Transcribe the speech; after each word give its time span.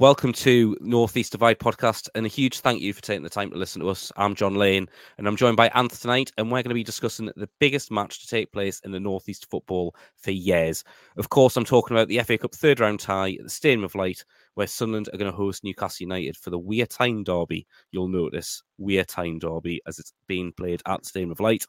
Welcome 0.00 0.32
to 0.34 0.76
Northeast 0.80 1.32
Divide 1.32 1.58
podcast, 1.58 2.08
and 2.14 2.24
a 2.24 2.28
huge 2.28 2.60
thank 2.60 2.80
you 2.80 2.92
for 2.92 3.02
taking 3.02 3.24
the 3.24 3.28
time 3.28 3.50
to 3.50 3.56
listen 3.56 3.82
to 3.82 3.88
us. 3.88 4.12
I'm 4.16 4.36
Jon 4.36 4.54
Lane, 4.54 4.86
and 5.18 5.26
I'm 5.26 5.34
joined 5.34 5.56
by 5.56 5.70
Anth 5.70 6.00
tonight, 6.00 6.30
and 6.38 6.46
we're 6.46 6.62
going 6.62 6.68
to 6.68 6.74
be 6.74 6.84
discussing 6.84 7.28
the 7.34 7.48
biggest 7.58 7.90
match 7.90 8.20
to 8.20 8.28
take 8.28 8.52
place 8.52 8.78
in 8.84 8.92
the 8.92 9.00
Northeast 9.00 9.50
football 9.50 9.96
for 10.16 10.30
years. 10.30 10.84
Of 11.16 11.30
course, 11.30 11.56
I'm 11.56 11.64
talking 11.64 11.96
about 11.96 12.06
the 12.06 12.20
FA 12.20 12.38
Cup 12.38 12.54
third 12.54 12.78
round 12.78 13.00
tie 13.00 13.32
at 13.32 13.42
the 13.42 13.50
Stadium 13.50 13.82
of 13.82 13.96
Light, 13.96 14.24
where 14.54 14.68
Sunderland 14.68 15.08
are 15.12 15.18
going 15.18 15.32
to 15.32 15.36
host 15.36 15.64
Newcastle 15.64 16.04
United 16.04 16.36
for 16.36 16.50
the 16.50 16.60
Wear 16.60 16.86
Tyne 16.86 17.24
Derby. 17.24 17.66
You'll 17.90 18.06
notice 18.06 18.62
Wear 18.76 19.02
Tyne 19.02 19.40
Derby 19.40 19.80
as 19.88 19.98
it's 19.98 20.12
being 20.28 20.52
played 20.52 20.80
at 20.86 21.02
the 21.02 21.08
Stadium 21.08 21.32
of 21.32 21.40
Light. 21.40 21.64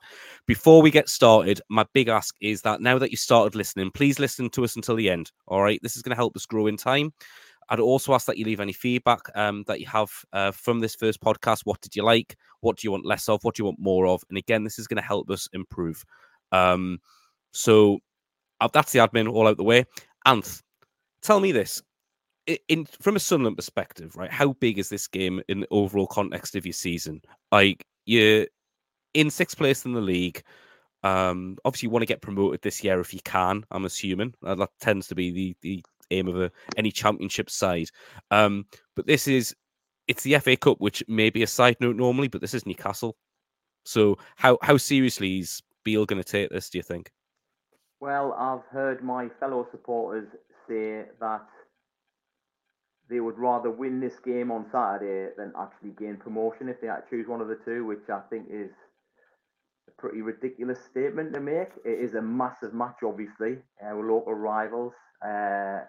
Before 0.46 0.84
we 0.84 0.92
get 0.92 1.10
started, 1.10 1.62
my 1.68 1.84
big 1.96 2.10
ask 2.10 2.36
is 2.42 2.62
that 2.62 2.80
now 2.80 3.00
that 3.00 3.10
you 3.10 3.18
started 3.18 3.56
listening, 3.56 3.90
please 3.90 4.20
listen 4.20 4.52
to 4.52 4.64
us 4.64 4.76
until 4.76 4.98
the 4.98 5.10
end. 5.10 5.32
All 5.48 5.64
right, 5.64 5.80
this 5.82 5.96
is 5.96 6.04
going 6.04 6.12
to 6.12 6.16
help 6.16 6.36
us 6.36 6.46
grow 6.46 6.68
in 6.68 6.78
time. 6.78 7.12
I'd 7.70 7.80
also 7.80 8.14
ask 8.14 8.26
that 8.26 8.38
you 8.38 8.46
leave 8.46 8.60
any 8.60 8.74
feedback 8.74 9.22
um, 9.36 9.64
that 9.68 9.80
you 9.80 9.86
have 9.88 10.12
uh, 10.34 10.52
from 10.52 10.80
this 10.80 10.96
first 10.96 11.22
podcast. 11.22 11.62
What 11.66 11.82
did 11.82 11.96
you 11.96 12.04
like? 12.04 12.36
What 12.62 12.78
do 12.78 12.88
you 12.88 12.92
want 12.92 13.06
less 13.06 13.30
of? 13.30 13.44
What 13.44 13.56
do 13.56 13.62
you 13.62 13.66
want 13.66 13.80
more 13.80 14.08
of? 14.08 14.24
And 14.30 14.38
again, 14.38 14.64
this 14.64 14.80
is 14.80 14.88
going 14.88 15.02
to 15.02 15.08
help 15.08 15.30
us 15.30 15.48
improve. 15.54 16.04
Um, 16.52 17.00
so 17.54 18.00
uh, 18.60 18.70
that's 18.74 18.92
the 18.92 19.00
admin 19.00 19.32
all 19.32 19.48
out 19.48 19.58
the 19.58 19.64
way. 19.64 19.86
Anth, 20.28 20.62
tell 21.22 21.40
me 21.40 21.52
this. 21.52 21.82
In, 22.68 22.86
from 23.00 23.16
a 23.16 23.20
Sunderland 23.20 23.58
perspective, 23.58 24.16
right? 24.16 24.32
How 24.32 24.54
big 24.54 24.80
is 24.80 24.90
this 24.90 25.08
game 25.08 25.40
in 25.48 25.60
the 25.60 25.68
overall 25.70 26.08
context 26.08 26.56
of 26.56 26.66
your 26.66 26.74
season? 26.74 27.22
Like 27.52 27.86
you're 28.06 28.48
in 29.14 29.30
sixth 29.30 29.58
place 29.58 29.86
in 29.86 29.94
the 29.94 30.02
league. 30.02 30.42
Um, 31.04 31.58
obviously, 31.64 31.88
you 31.88 31.92
want 31.92 32.02
to 32.02 32.08
get 32.08 32.22
promoted 32.22 32.64
this 32.64 32.84
year 32.84 33.00
if 33.00 33.14
you 33.14 33.20
can. 33.24 33.64
I'm 33.70 33.86
assuming 33.86 34.34
that 34.42 34.70
tends 34.82 35.08
to 35.08 35.16
be 35.16 35.30
the 35.32 35.56
the 35.62 35.84
aim 36.12 36.28
of 36.28 36.40
a, 36.42 36.52
any 36.78 36.92
championship 36.92 37.50
side. 37.50 37.88
Um, 38.32 38.66
but 38.96 39.08
this 39.08 39.28
is 39.28 39.56
it's 40.08 40.24
the 40.24 40.40
FA 40.40 40.58
Cup, 40.58 40.80
which 40.80 41.04
may 41.08 41.30
be 41.30 41.44
a 41.44 41.48
side 41.48 41.78
note 41.80 41.96
normally, 41.96 42.28
but 42.28 42.42
this 42.42 42.54
is 42.54 42.66
Newcastle. 42.66 43.16
So 43.86 44.18
how 44.36 44.58
how 44.62 44.78
seriously 44.78 45.40
is 45.40 45.62
Beale 45.84 46.06
going 46.06 46.22
to 46.22 46.30
take 46.30 46.50
this? 46.50 46.70
Do 46.70 46.80
you 46.80 46.84
think? 46.84 47.12
Well, 48.00 48.34
I've 48.34 48.66
heard 48.72 49.04
my 49.04 49.30
fellow 49.40 49.68
supporters 49.72 50.28
say 50.68 51.04
that 51.20 51.48
they 53.10 53.20
would 53.20 53.38
rather 53.38 53.72
win 53.72 54.00
this 54.00 54.20
game 54.24 54.52
on 54.52 54.68
Saturday 54.72 55.34
than 55.38 55.52
actually 55.60 55.92
gain 55.92 56.16
promotion 56.16 56.70
if 56.70 56.80
they 56.80 56.88
had 56.88 57.02
to 57.02 57.10
choose 57.10 57.28
one 57.28 57.42
of 57.42 57.48
the 57.48 57.58
two, 57.66 57.86
which 57.86 58.08
I 58.10 58.22
think 58.30 58.46
is 58.50 58.70
a 59.88 60.02
pretty 60.02 60.22
ridiculous 60.22 60.80
statement 60.90 61.34
to 61.34 61.40
make. 61.40 61.70
It 61.84 62.00
is 62.00 62.14
a 62.14 62.22
massive 62.22 62.74
match, 62.74 62.98
obviously. 63.04 63.58
Uh, 63.84 63.96
local 63.96 64.34
rivals. 64.34 64.94
Uh, 65.26 65.80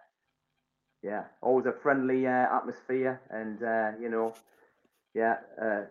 yeah, 1.02 1.24
always 1.42 1.66
a 1.66 1.72
friendly 1.82 2.26
uh, 2.26 2.46
atmosphere, 2.56 3.20
and 3.30 3.62
uh, 3.62 3.92
you 4.00 4.08
know, 4.10 4.34
yeah, 5.14 5.36
uh, 5.60 5.82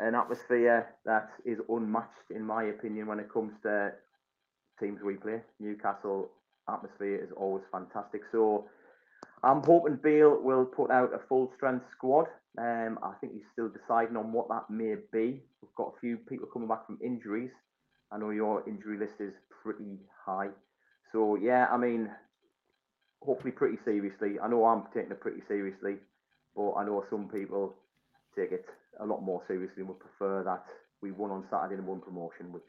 an 0.00 0.14
atmosphere 0.14 0.94
that 1.04 1.30
is 1.44 1.58
unmatched 1.68 2.30
in 2.30 2.42
my 2.42 2.64
opinion 2.64 3.06
when 3.06 3.20
it 3.20 3.32
comes 3.32 3.52
to 3.62 3.92
teams 4.80 5.00
we 5.02 5.14
play. 5.14 5.40
Newcastle 5.60 6.30
atmosphere 6.68 7.16
is 7.22 7.30
always 7.36 7.64
fantastic. 7.70 8.22
So 8.32 8.66
I'm 9.42 9.62
hoping 9.62 9.98
Beale 10.02 10.40
will 10.42 10.64
put 10.64 10.90
out 10.90 11.14
a 11.14 11.20
full 11.28 11.52
strength 11.56 11.84
squad. 11.92 12.26
Um, 12.58 12.98
I 13.02 13.12
think 13.20 13.34
he's 13.34 13.42
still 13.52 13.68
deciding 13.68 14.16
on 14.16 14.32
what 14.32 14.48
that 14.48 14.70
may 14.70 14.94
be. 15.12 15.42
We've 15.60 15.74
got 15.76 15.92
a 15.96 16.00
few 16.00 16.16
people 16.16 16.48
coming 16.52 16.68
back 16.68 16.86
from 16.86 16.98
injuries. 17.04 17.50
I 18.12 18.18
know 18.18 18.30
your 18.30 18.66
injury 18.68 18.98
list 18.98 19.20
is 19.20 19.34
pretty 19.62 19.98
high. 20.24 20.50
So 21.12 21.36
yeah, 21.36 21.66
I 21.70 21.76
mean, 21.76 22.10
hopefully 23.24 23.52
pretty 23.52 23.78
seriously. 23.84 24.38
I 24.42 24.48
know 24.48 24.64
I'm 24.64 24.84
taking 24.94 25.10
it 25.10 25.20
pretty 25.20 25.42
seriously, 25.48 25.96
but 26.54 26.72
I 26.72 26.84
know 26.84 27.04
some 27.10 27.28
people 27.28 27.74
take 28.36 28.52
it 28.52 28.66
a 29.00 29.06
lot 29.06 29.22
more 29.22 29.42
seriously 29.46 29.80
and 29.80 29.88
would 29.88 30.00
prefer 30.00 30.42
that 30.44 30.64
we 31.00 31.10
won 31.10 31.30
on 31.30 31.44
Saturday 31.50 31.74
and 31.74 31.86
won 31.86 32.00
promotion, 32.00 32.52
which 32.52 32.62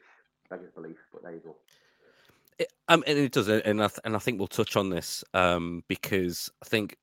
beggars 0.50 0.70
belief. 0.74 0.96
But 1.12 1.22
there 1.22 1.32
you 1.32 1.40
go. 1.44 1.56
It, 2.58 2.72
um, 2.88 3.04
and 3.06 3.18
it 3.18 3.32
does, 3.32 3.48
and 3.48 3.82
I, 3.82 3.88
th- 3.88 4.00
and 4.04 4.16
I 4.16 4.18
think 4.18 4.38
we'll 4.38 4.48
touch 4.48 4.76
on 4.76 4.90
this 4.90 5.22
um, 5.34 5.84
because 5.88 6.50
I 6.62 6.66
think 6.66 6.96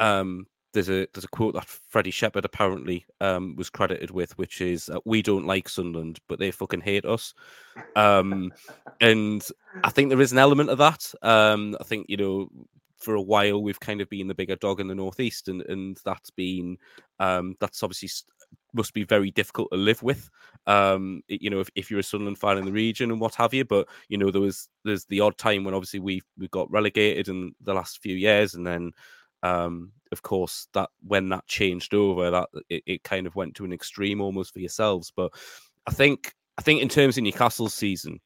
um, 0.00 0.46
there's 0.72 0.88
a 0.88 1.06
there's 1.14 1.24
a 1.24 1.28
quote 1.28 1.54
that 1.54 1.66
Freddie 1.66 2.10
Shepherd 2.10 2.44
apparently 2.44 3.06
um, 3.20 3.54
was 3.56 3.70
credited 3.70 4.10
with, 4.10 4.36
which 4.38 4.60
is 4.60 4.88
uh, 4.88 4.98
"We 5.04 5.22
don't 5.22 5.46
like 5.46 5.68
Sunderland, 5.68 6.18
but 6.28 6.38
they 6.38 6.50
fucking 6.50 6.80
hate 6.80 7.04
us," 7.04 7.32
um, 7.94 8.52
and 9.00 9.46
I 9.84 9.90
think 9.90 10.08
there 10.08 10.20
is 10.20 10.32
an 10.32 10.38
element 10.38 10.70
of 10.70 10.78
that. 10.78 11.12
Um, 11.22 11.76
I 11.80 11.84
think 11.84 12.06
you 12.08 12.16
know 12.16 12.48
for 12.98 13.14
a 13.14 13.22
while 13.22 13.62
we've 13.62 13.80
kind 13.80 14.00
of 14.00 14.08
been 14.08 14.28
the 14.28 14.34
bigger 14.34 14.56
dog 14.56 14.80
in 14.80 14.88
the 14.88 14.94
northeast, 14.94 15.48
and 15.48 15.62
and 15.62 15.98
that's 16.04 16.30
been 16.30 16.76
um, 17.20 17.54
that's 17.60 17.82
obviously 17.82 18.10
must 18.74 18.94
be 18.94 19.04
very 19.04 19.30
difficult 19.30 19.68
to 19.72 19.78
live 19.78 20.02
with. 20.02 20.30
Um, 20.66 21.22
you 21.28 21.50
know, 21.50 21.60
if, 21.60 21.70
if 21.74 21.90
you're 21.90 22.00
a 22.00 22.04
Sunderland 22.04 22.38
fan 22.38 22.58
in 22.58 22.64
the 22.64 22.72
region 22.72 23.10
and 23.10 23.20
what 23.20 23.34
have 23.36 23.54
you, 23.54 23.64
but 23.64 23.88
you 24.08 24.18
know 24.18 24.30
there 24.30 24.40
was 24.40 24.68
there's 24.84 25.04
the 25.06 25.20
odd 25.20 25.38
time 25.38 25.64
when 25.64 25.74
obviously 25.74 26.00
we 26.00 26.22
we 26.38 26.48
got 26.48 26.70
relegated 26.70 27.28
in 27.28 27.54
the 27.62 27.74
last 27.74 28.02
few 28.02 28.16
years, 28.16 28.54
and 28.54 28.66
then 28.66 28.92
um, 29.42 29.92
of 30.12 30.22
course 30.22 30.68
that 30.74 30.90
when 31.06 31.28
that 31.30 31.46
changed 31.46 31.94
over, 31.94 32.30
that 32.30 32.48
it, 32.68 32.82
it 32.86 33.04
kind 33.04 33.26
of 33.26 33.36
went 33.36 33.54
to 33.56 33.64
an 33.64 33.72
extreme 33.72 34.20
almost 34.20 34.52
for 34.52 34.60
yourselves. 34.60 35.12
But 35.14 35.32
I 35.86 35.92
think 35.92 36.34
I 36.58 36.62
think 36.62 36.82
in 36.82 36.88
terms 36.88 37.16
of 37.16 37.24
Newcastle's 37.24 37.74
season, 37.74 38.20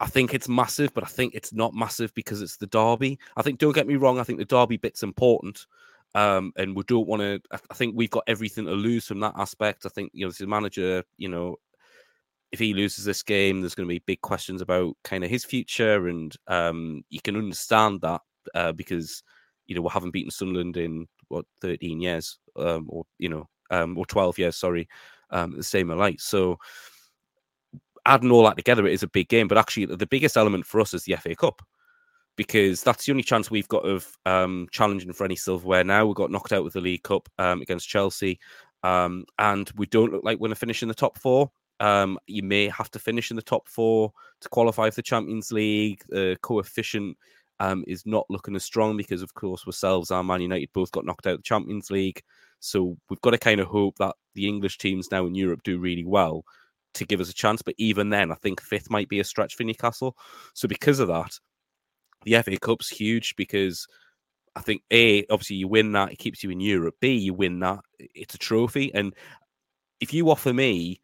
I 0.00 0.06
think 0.06 0.32
it's 0.32 0.48
massive, 0.48 0.94
but 0.94 1.04
I 1.04 1.08
think 1.08 1.34
it's 1.34 1.52
not 1.52 1.74
massive 1.74 2.12
because 2.14 2.40
it's 2.40 2.56
the 2.56 2.66
derby. 2.66 3.18
I 3.36 3.42
think, 3.42 3.58
don't 3.58 3.74
get 3.74 3.86
me 3.86 3.96
wrong, 3.96 4.18
I 4.18 4.24
think 4.24 4.38
the 4.38 4.46
derby 4.46 4.78
bit's 4.78 5.02
important. 5.02 5.66
Um, 6.14 6.52
and 6.56 6.74
we 6.74 6.82
don't 6.84 7.06
want 7.06 7.22
to. 7.22 7.40
I 7.52 7.74
think 7.74 7.94
we've 7.96 8.10
got 8.10 8.24
everything 8.26 8.64
to 8.64 8.72
lose 8.72 9.06
from 9.06 9.20
that 9.20 9.34
aspect. 9.36 9.86
I 9.86 9.90
think 9.90 10.10
you 10.12 10.26
know, 10.26 10.32
the 10.32 10.46
manager, 10.46 11.04
you 11.18 11.28
know, 11.28 11.56
if 12.50 12.58
he 12.58 12.74
loses 12.74 13.04
this 13.04 13.22
game, 13.22 13.60
there's 13.60 13.76
going 13.76 13.88
to 13.88 13.94
be 13.94 14.02
big 14.06 14.20
questions 14.20 14.60
about 14.60 14.96
kind 15.04 15.22
of 15.22 15.30
his 15.30 15.44
future, 15.44 16.08
and 16.08 16.34
um, 16.48 17.02
you 17.10 17.20
can 17.20 17.36
understand 17.36 18.00
that 18.00 18.22
uh, 18.54 18.72
because 18.72 19.22
you 19.68 19.76
know 19.76 19.82
we 19.82 19.88
haven't 19.92 20.10
beaten 20.10 20.32
Sunderland 20.32 20.76
in 20.76 21.06
what 21.28 21.44
13 21.60 22.00
years, 22.00 22.38
um, 22.56 22.86
or 22.88 23.04
you 23.18 23.28
know, 23.28 23.48
um, 23.70 23.96
or 23.96 24.04
12 24.06 24.38
years, 24.38 24.56
sorry, 24.56 24.88
um, 25.30 25.56
the 25.56 25.62
same 25.62 25.90
alike. 25.90 26.20
So 26.20 26.58
adding 28.06 28.30
all 28.30 28.44
that 28.44 28.56
together, 28.56 28.86
it 28.86 28.92
is 28.92 29.02
a 29.02 29.08
big 29.08 29.28
game. 29.28 29.48
But 29.48 29.58
actually, 29.58 29.86
the 29.86 30.06
biggest 30.06 30.36
element 30.36 30.66
for 30.66 30.80
us 30.80 30.94
is 30.94 31.04
the 31.04 31.16
FA 31.16 31.34
Cup 31.34 31.62
because 32.36 32.82
that's 32.82 33.04
the 33.04 33.12
only 33.12 33.22
chance 33.22 33.50
we've 33.50 33.68
got 33.68 33.84
of 33.84 34.16
um, 34.24 34.66
challenging 34.70 35.12
for 35.12 35.24
any 35.24 35.36
silverware 35.36 35.84
now. 35.84 36.06
We 36.06 36.14
got 36.14 36.30
knocked 36.30 36.52
out 36.52 36.64
with 36.64 36.72
the 36.72 36.80
League 36.80 37.02
Cup 37.02 37.28
um, 37.38 37.60
against 37.60 37.88
Chelsea, 37.88 38.38
um, 38.82 39.24
and 39.38 39.70
we 39.76 39.86
don't 39.86 40.12
look 40.12 40.24
like 40.24 40.38
we're 40.38 40.48
going 40.48 40.54
to 40.54 40.58
finish 40.58 40.82
in 40.82 40.88
the 40.88 40.94
top 40.94 41.18
four. 41.18 41.50
Um, 41.80 42.18
you 42.26 42.42
may 42.42 42.68
have 42.68 42.90
to 42.92 42.98
finish 42.98 43.30
in 43.30 43.36
the 43.36 43.42
top 43.42 43.68
four 43.68 44.12
to 44.40 44.48
qualify 44.48 44.90
for 44.90 44.96
the 44.96 45.02
Champions 45.02 45.50
League. 45.52 46.02
The 46.08 46.36
coefficient 46.42 47.16
um, 47.58 47.84
is 47.86 48.06
not 48.06 48.26
looking 48.30 48.56
as 48.56 48.64
strong 48.64 48.96
because, 48.96 49.22
of 49.22 49.34
course, 49.34 49.66
ourselves 49.66 50.10
and 50.10 50.26
Man 50.26 50.40
United 50.40 50.70
both 50.72 50.92
got 50.92 51.04
knocked 51.04 51.26
out 51.26 51.34
of 51.34 51.38
the 51.40 51.44
Champions 51.44 51.90
League. 51.90 52.22
So 52.60 52.96
we've 53.08 53.20
got 53.20 53.30
to 53.30 53.38
kind 53.38 53.60
of 53.60 53.68
hope 53.68 53.96
that 53.98 54.14
the 54.34 54.46
English 54.46 54.78
teams 54.78 55.10
now 55.10 55.26
in 55.26 55.34
Europe 55.34 55.62
do 55.62 55.78
really 55.78 56.04
well 56.04 56.44
to 56.94 57.04
give 57.04 57.20
us 57.20 57.30
a 57.30 57.34
chance. 57.34 57.62
But 57.62 57.74
even 57.78 58.10
then, 58.10 58.30
I 58.32 58.36
think 58.36 58.60
fifth 58.60 58.90
might 58.90 59.08
be 59.08 59.20
a 59.20 59.24
stretch 59.24 59.54
for 59.54 59.64
Newcastle. 59.64 60.16
So 60.54 60.68
because 60.68 61.00
of 61.00 61.08
that, 61.08 61.38
the 62.24 62.40
FA 62.42 62.58
Cup's 62.58 62.88
huge 62.88 63.34
because 63.36 63.86
I 64.56 64.60
think 64.60 64.82
A, 64.90 65.24
obviously 65.30 65.56
you 65.56 65.68
win 65.68 65.92
that, 65.92 66.12
it 66.12 66.18
keeps 66.18 66.42
you 66.42 66.50
in 66.50 66.60
Europe. 66.60 66.96
B, 67.00 67.14
you 67.14 67.34
win 67.34 67.60
that, 67.60 67.80
it's 67.98 68.34
a 68.34 68.38
trophy. 68.38 68.92
And 68.94 69.14
if 70.00 70.12
you 70.12 70.30
offer 70.30 70.52
me 70.52 71.00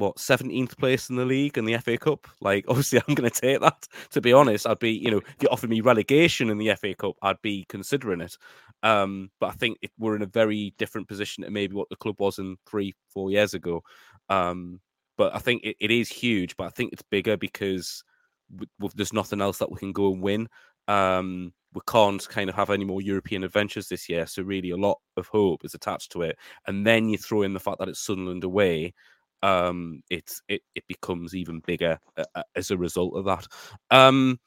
what 0.00 0.16
17th 0.16 0.76
place 0.78 1.08
in 1.08 1.16
the 1.16 1.24
league 1.24 1.56
in 1.56 1.64
the 1.64 1.78
FA 1.78 1.96
Cup. 1.96 2.26
Like, 2.40 2.64
obviously, 2.68 3.00
I'm 3.06 3.14
going 3.14 3.30
to 3.30 3.40
take 3.40 3.60
that. 3.60 3.86
To 4.10 4.20
be 4.20 4.32
honest, 4.32 4.66
I'd 4.66 4.78
be, 4.80 4.90
you 4.92 5.10
know, 5.10 5.18
if 5.18 5.42
you 5.42 5.48
offered 5.48 5.70
me 5.70 5.80
relegation 5.80 6.50
in 6.50 6.58
the 6.58 6.74
FA 6.74 6.94
Cup, 6.94 7.16
I'd 7.22 7.40
be 7.42 7.64
considering 7.68 8.20
it. 8.20 8.36
Um, 8.82 9.30
but 9.38 9.50
I 9.50 9.52
think 9.52 9.78
it, 9.82 9.92
we're 9.98 10.16
in 10.16 10.22
a 10.22 10.26
very 10.26 10.74
different 10.78 11.06
position 11.06 11.44
to 11.44 11.50
maybe 11.50 11.74
what 11.74 11.88
the 11.90 11.96
club 11.96 12.16
was 12.18 12.38
in 12.38 12.56
three, 12.68 12.94
four 13.08 13.30
years 13.30 13.54
ago. 13.54 13.82
Um, 14.28 14.80
but 15.16 15.34
I 15.34 15.38
think 15.38 15.62
it, 15.62 15.76
it 15.78 15.90
is 15.90 16.08
huge. 16.08 16.56
But 16.56 16.64
I 16.64 16.70
think 16.70 16.92
it's 16.92 17.02
bigger 17.02 17.36
because 17.36 18.02
w- 18.50 18.68
w- 18.78 18.92
there's 18.96 19.12
nothing 19.12 19.40
else 19.40 19.58
that 19.58 19.70
we 19.70 19.78
can 19.78 19.92
go 19.92 20.12
and 20.12 20.22
win. 20.22 20.48
Um, 20.88 21.52
we 21.72 21.80
can't 21.86 22.26
kind 22.28 22.50
of 22.50 22.56
have 22.56 22.70
any 22.70 22.84
more 22.84 23.00
European 23.00 23.44
adventures 23.44 23.88
this 23.88 24.08
year. 24.08 24.26
So 24.26 24.42
really, 24.42 24.70
a 24.70 24.76
lot 24.76 24.98
of 25.16 25.28
hope 25.28 25.64
is 25.64 25.74
attached 25.74 26.10
to 26.12 26.22
it. 26.22 26.36
And 26.66 26.86
then 26.86 27.08
you 27.08 27.18
throw 27.18 27.42
in 27.42 27.52
the 27.52 27.60
fact 27.60 27.78
that 27.78 27.88
it's 27.88 28.00
Sunderland 28.00 28.44
away 28.44 28.94
um, 29.42 30.02
it's 30.10 30.42
it 30.48 30.62
it 30.74 30.84
becomes 30.88 31.34
even 31.34 31.60
bigger 31.66 31.98
uh, 32.16 32.24
uh, 32.34 32.42
as 32.54 32.70
a 32.70 32.76
result 32.76 33.16
of 33.16 33.24
that. 33.24 33.46
Um, 33.90 34.38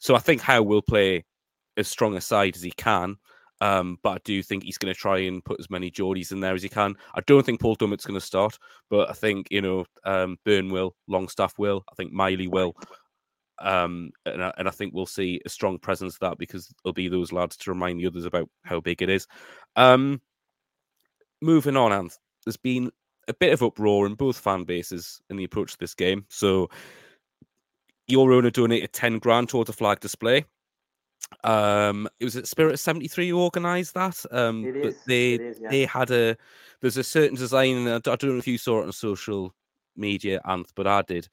so 0.00 0.14
I 0.14 0.18
think 0.18 0.40
Howe 0.40 0.62
will 0.62 0.82
play 0.82 1.24
as 1.76 1.88
strong 1.88 2.16
a 2.16 2.20
side 2.20 2.56
as 2.56 2.62
he 2.62 2.72
can. 2.72 3.16
Um, 3.60 3.98
but 4.02 4.10
I 4.10 4.18
do 4.24 4.42
think 4.42 4.64
he's 4.64 4.76
going 4.76 4.92
to 4.92 4.98
try 4.98 5.18
and 5.18 5.44
put 5.44 5.60
as 5.60 5.70
many 5.70 5.88
Geordies 5.88 6.32
in 6.32 6.40
there 6.40 6.54
as 6.54 6.64
he 6.64 6.68
can. 6.68 6.96
I 7.14 7.20
don't 7.28 7.46
think 7.46 7.60
Paul 7.60 7.76
Dummett's 7.76 8.04
going 8.04 8.18
to 8.18 8.26
start, 8.26 8.58
but 8.90 9.08
I 9.08 9.12
think 9.12 9.46
you 9.50 9.60
know 9.60 9.84
um, 10.04 10.36
Burn 10.44 10.70
will, 10.70 10.96
Longstaff 11.06 11.54
will, 11.58 11.84
I 11.90 11.94
think 11.94 12.12
Miley 12.12 12.48
will. 12.48 12.74
Um, 13.60 14.10
and 14.26 14.42
I, 14.42 14.52
and 14.58 14.66
I 14.66 14.72
think 14.72 14.92
we'll 14.92 15.06
see 15.06 15.40
a 15.46 15.48
strong 15.48 15.78
presence 15.78 16.14
of 16.14 16.20
that 16.20 16.38
because 16.38 16.74
there'll 16.82 16.92
be 16.92 17.06
those 17.06 17.30
lads 17.30 17.56
to 17.58 17.70
remind 17.70 18.00
the 18.00 18.08
others 18.08 18.24
about 18.24 18.48
how 18.64 18.80
big 18.80 19.00
it 19.00 19.08
is. 19.08 19.28
Um, 19.76 20.20
moving 21.40 21.76
on, 21.76 21.92
and 21.92 22.10
there's 22.44 22.56
been 22.56 22.90
a 23.28 23.34
bit 23.34 23.52
of 23.52 23.62
uproar 23.62 24.06
in 24.06 24.14
both 24.14 24.38
fan 24.38 24.64
bases 24.64 25.20
in 25.30 25.36
the 25.36 25.44
approach 25.44 25.72
to 25.72 25.78
this 25.78 25.94
game. 25.94 26.24
So 26.28 26.70
your 28.08 28.32
owner 28.32 28.50
donated 28.50 28.92
10 28.92 29.18
grand 29.18 29.48
towards 29.48 29.70
a 29.70 29.72
flag 29.72 30.00
display. 30.00 30.44
Um, 31.44 32.08
it 32.20 32.24
was 32.24 32.36
at 32.36 32.46
Spirit 32.46 32.78
73 32.78 33.30
who 33.30 33.40
organised 33.40 33.94
that. 33.94 34.24
Um, 34.30 34.80
but 34.82 34.94
they 35.06 35.34
is, 35.34 35.58
yeah. 35.60 35.70
they 35.70 35.84
had 35.84 36.10
a 36.10 36.36
there's 36.80 36.96
a 36.96 37.04
certain 37.04 37.36
design, 37.36 37.76
and 37.76 37.88
I 37.88 37.98
don't 37.98 38.08
I 38.08 38.16
don't 38.16 38.32
know 38.32 38.38
if 38.38 38.46
you 38.46 38.58
saw 38.58 38.80
it 38.80 38.86
on 38.86 38.92
social 38.92 39.54
media, 39.96 40.40
Anth, 40.46 40.70
but 40.74 40.86
I 40.86 41.02
did. 41.02 41.28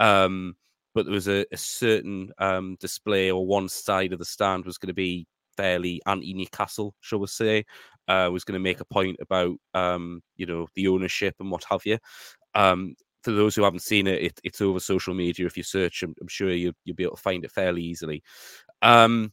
Um, 0.00 0.56
but 0.94 1.04
there 1.04 1.14
was 1.14 1.28
a, 1.28 1.46
a 1.52 1.56
certain 1.56 2.32
um 2.38 2.76
display, 2.80 3.30
or 3.30 3.46
one 3.46 3.68
side 3.68 4.12
of 4.12 4.18
the 4.18 4.24
stand 4.24 4.64
was 4.64 4.78
going 4.78 4.88
to 4.88 4.94
be 4.94 5.26
fairly 5.56 6.00
anti 6.06 6.34
Newcastle, 6.34 6.94
shall 7.00 7.20
we 7.20 7.26
say? 7.26 7.64
Uh, 8.08 8.30
was 8.32 8.44
going 8.44 8.54
to 8.54 8.58
make 8.58 8.80
a 8.80 8.86
point 8.86 9.18
about 9.20 9.54
um, 9.74 10.22
you 10.36 10.46
know, 10.46 10.66
the 10.74 10.88
ownership 10.88 11.34
and 11.40 11.50
what 11.50 11.64
have 11.70 11.84
you. 11.84 11.98
Um, 12.54 12.94
for 13.22 13.32
those 13.32 13.54
who 13.54 13.62
haven't 13.62 13.80
seen 13.80 14.06
it, 14.06 14.22
it 14.22 14.40
it's 14.44 14.60
over 14.60 14.80
social 14.80 15.14
media. 15.14 15.46
If 15.46 15.56
you 15.56 15.62
search, 15.62 16.02
I'm, 16.02 16.14
I'm 16.20 16.28
sure 16.28 16.50
you, 16.50 16.72
you'll 16.84 16.96
be 16.96 17.02
able 17.04 17.16
to 17.16 17.22
find 17.22 17.44
it 17.44 17.52
fairly 17.52 17.82
easily. 17.82 18.22
Um, 18.82 19.32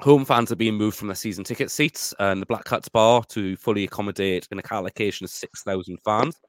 home 0.00 0.24
fans 0.24 0.50
are 0.50 0.56
being 0.56 0.74
moved 0.74 0.96
from 0.96 1.08
their 1.08 1.14
season 1.14 1.44
ticket 1.44 1.70
seats 1.70 2.14
and 2.18 2.40
the 2.40 2.46
Black 2.46 2.64
Cats 2.64 2.88
bar 2.88 3.22
to 3.30 3.56
fully 3.56 3.84
accommodate 3.84 4.48
an 4.50 4.60
allocation 4.70 5.24
of 5.24 5.30
6,000 5.30 5.98
fans. 6.04 6.40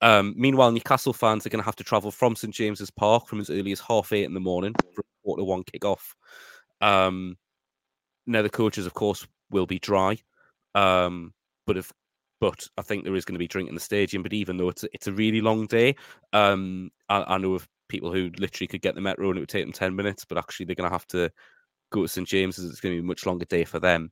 Um, 0.00 0.34
meanwhile, 0.36 0.70
Newcastle 0.70 1.12
fans 1.12 1.44
are 1.44 1.50
going 1.50 1.62
to 1.62 1.66
have 1.66 1.76
to 1.76 1.84
travel 1.84 2.10
from 2.10 2.36
St 2.36 2.54
James's 2.54 2.90
Park 2.90 3.26
from 3.26 3.40
as 3.40 3.50
early 3.50 3.72
as 3.72 3.80
half 3.80 4.12
eight 4.12 4.24
in 4.24 4.34
the 4.34 4.40
morning 4.40 4.74
for 4.94 5.04
quarter 5.24 5.44
one 5.44 5.64
kick-off. 5.64 6.14
Um, 6.80 7.36
now, 8.26 8.42
the 8.42 8.50
coaches, 8.50 8.86
of 8.86 8.94
course, 8.94 9.26
will 9.50 9.66
be 9.66 9.78
dry, 9.78 10.18
um, 10.78 11.32
but 11.66 11.76
if 11.76 11.92
but 12.40 12.66
I 12.78 12.82
think 12.82 13.04
there 13.04 13.16
is 13.16 13.24
going 13.24 13.34
to 13.34 13.38
be 13.38 13.48
drink 13.48 13.68
in 13.68 13.74
the 13.74 13.80
stadium. 13.80 14.22
But 14.22 14.32
even 14.32 14.56
though 14.56 14.68
it's 14.68 14.84
a, 14.84 14.88
it's 14.94 15.08
a 15.08 15.12
really 15.12 15.40
long 15.40 15.66
day, 15.66 15.96
um, 16.32 16.90
I, 17.08 17.24
I 17.34 17.38
know 17.38 17.54
of 17.54 17.68
people 17.88 18.12
who 18.12 18.30
literally 18.38 18.68
could 18.68 18.82
get 18.82 18.94
the 18.94 19.00
metro 19.00 19.28
and 19.28 19.38
it 19.38 19.40
would 19.40 19.48
take 19.48 19.64
them 19.64 19.72
ten 19.72 19.96
minutes, 19.96 20.24
but 20.24 20.38
actually 20.38 20.66
they're 20.66 20.76
going 20.76 20.88
to 20.88 20.94
have 20.94 21.06
to 21.08 21.30
go 21.92 22.02
to 22.02 22.08
St 22.08 22.28
James's. 22.28 22.70
It's 22.70 22.80
going 22.80 22.94
to 22.96 23.02
be 23.02 23.04
a 23.04 23.08
much 23.08 23.26
longer 23.26 23.44
day 23.46 23.64
for 23.64 23.80
them. 23.80 24.10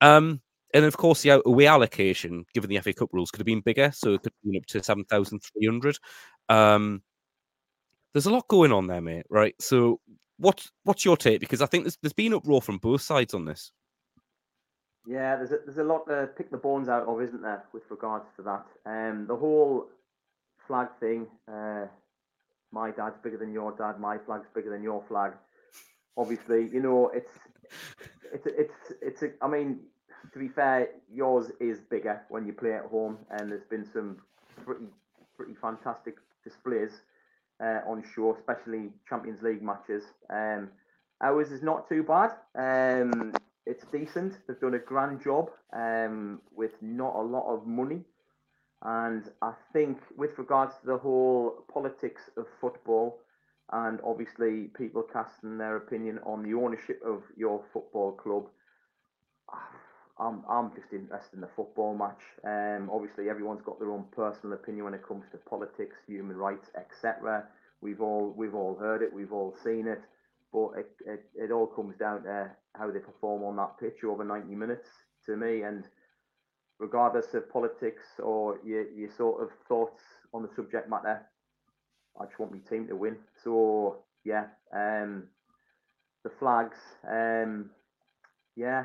Um, 0.00 0.40
and 0.74 0.84
of 0.84 0.96
course, 0.96 1.22
the 1.22 1.42
away 1.46 1.66
allocation, 1.66 2.44
given 2.54 2.70
the 2.70 2.80
FA 2.80 2.92
Cup 2.92 3.10
rules, 3.12 3.30
could 3.30 3.40
have 3.40 3.46
been 3.46 3.62
bigger, 3.62 3.90
so 3.92 4.14
it 4.14 4.22
could 4.22 4.32
have 4.44 4.52
been 4.52 4.58
up 4.60 4.66
to 4.66 4.82
seven 4.82 5.04
thousand 5.04 5.40
three 5.40 5.66
hundred. 5.66 5.98
Um, 6.48 7.02
there's 8.12 8.26
a 8.26 8.30
lot 8.32 8.48
going 8.48 8.72
on 8.72 8.86
there, 8.86 9.00
mate. 9.00 9.26
Right. 9.30 9.54
So, 9.60 10.00
what 10.38 10.64
what's 10.84 11.04
your 11.04 11.16
take? 11.16 11.40
Because 11.40 11.62
I 11.62 11.66
think 11.66 11.84
there's 11.84 11.98
there's 12.02 12.12
been 12.12 12.34
uproar 12.34 12.62
from 12.62 12.78
both 12.78 13.02
sides 13.02 13.34
on 13.34 13.44
this. 13.44 13.72
Yeah, 15.06 15.36
there's 15.36 15.52
a, 15.52 15.58
there's 15.64 15.78
a 15.78 15.84
lot 15.84 16.06
to 16.08 16.28
pick 16.36 16.50
the 16.50 16.56
bones 16.56 16.88
out 16.88 17.06
of, 17.06 17.22
isn't 17.22 17.42
there, 17.42 17.64
with 17.72 17.84
regards 17.90 18.26
to 18.36 18.42
that? 18.42 18.66
Um, 18.84 19.26
the 19.26 19.36
whole 19.36 19.88
flag 20.66 20.88
thing. 21.00 21.26
Uh, 21.50 21.86
my 22.70 22.90
dad's 22.90 23.16
bigger 23.22 23.38
than 23.38 23.52
your 23.52 23.72
dad. 23.72 23.98
My 23.98 24.18
flag's 24.18 24.48
bigger 24.54 24.70
than 24.70 24.82
your 24.82 25.02
flag. 25.08 25.32
Obviously, 26.16 26.68
you 26.68 26.80
know 26.80 27.10
it's 27.14 27.38
it's 28.32 28.46
it's 28.46 28.92
it's. 29.00 29.22
A, 29.22 29.30
I 29.40 29.48
mean, 29.48 29.80
to 30.32 30.38
be 30.38 30.48
fair, 30.48 30.88
yours 31.10 31.50
is 31.60 31.80
bigger 31.80 32.20
when 32.28 32.44
you 32.46 32.52
play 32.52 32.74
at 32.74 32.84
home, 32.84 33.18
and 33.30 33.50
there's 33.50 33.64
been 33.64 33.86
some 33.92 34.18
pretty 34.64 34.86
pretty 35.36 35.54
fantastic 35.54 36.16
displays 36.44 36.90
uh, 37.62 37.80
on 37.86 38.04
show, 38.14 38.36
especially 38.36 38.90
Champions 39.08 39.42
League 39.42 39.62
matches. 39.62 40.02
Um, 40.28 40.68
ours 41.22 41.50
is 41.52 41.62
not 41.62 41.88
too 41.88 42.02
bad. 42.02 42.32
Um, 42.54 43.32
it's 43.68 43.84
decent. 43.92 44.34
They've 44.46 44.58
done 44.60 44.74
a 44.74 44.78
grand 44.78 45.22
job 45.22 45.50
um, 45.72 46.40
with 46.56 46.72
not 46.80 47.14
a 47.14 47.22
lot 47.22 47.52
of 47.52 47.66
money. 47.66 48.00
And 48.82 49.24
I 49.42 49.52
think, 49.72 49.98
with 50.16 50.38
regards 50.38 50.74
to 50.80 50.86
the 50.86 50.98
whole 50.98 51.64
politics 51.72 52.22
of 52.36 52.46
football, 52.60 53.18
and 53.70 54.00
obviously 54.02 54.70
people 54.76 55.02
casting 55.12 55.58
their 55.58 55.76
opinion 55.76 56.20
on 56.24 56.42
the 56.42 56.54
ownership 56.54 57.02
of 57.04 57.22
your 57.36 57.62
football 57.72 58.12
club, 58.12 58.46
I'm, 60.18 60.42
I'm 60.48 60.70
just 60.74 60.92
interested 60.92 61.34
in 61.34 61.40
the 61.40 61.50
football 61.54 61.94
match. 61.94 62.22
Um, 62.44 62.90
obviously, 62.92 63.28
everyone's 63.28 63.62
got 63.62 63.78
their 63.78 63.90
own 63.92 64.04
personal 64.16 64.54
opinion 64.54 64.84
when 64.84 64.94
it 64.94 65.06
comes 65.06 65.24
to 65.32 65.38
politics, 65.38 65.96
human 66.06 66.36
rights, 66.36 66.68
etc. 66.76 67.44
We've 67.80 68.00
all 68.00 68.32
we've 68.36 68.54
all 68.54 68.76
heard 68.76 69.02
it, 69.02 69.12
we've 69.12 69.32
all 69.32 69.54
seen 69.62 69.86
it, 69.86 70.02
but 70.52 70.70
it, 70.78 70.90
it, 71.06 71.24
it 71.34 71.50
all 71.50 71.66
comes 71.66 71.96
down 71.98 72.22
to 72.24 72.50
how 72.74 72.90
they 72.90 72.98
perform 73.00 73.42
on 73.44 73.56
that 73.56 73.78
pitch 73.78 74.04
over 74.04 74.24
90 74.24 74.54
minutes 74.54 74.88
to 75.26 75.36
me. 75.36 75.62
And 75.62 75.84
regardless 76.78 77.34
of 77.34 77.50
politics 77.50 78.04
or 78.22 78.58
your, 78.64 78.88
your 78.90 79.10
sort 79.16 79.42
of 79.42 79.50
thoughts 79.68 80.02
on 80.32 80.42
the 80.42 80.48
subject 80.54 80.88
matter, 80.88 81.22
I 82.20 82.24
just 82.26 82.38
want 82.38 82.52
my 82.52 82.58
team 82.58 82.86
to 82.88 82.96
win. 82.96 83.16
So 83.44 83.98
yeah, 84.24 84.46
um, 84.74 85.24
the 86.24 86.30
flags, 86.38 86.76
um, 87.08 87.70
yeah, 88.56 88.84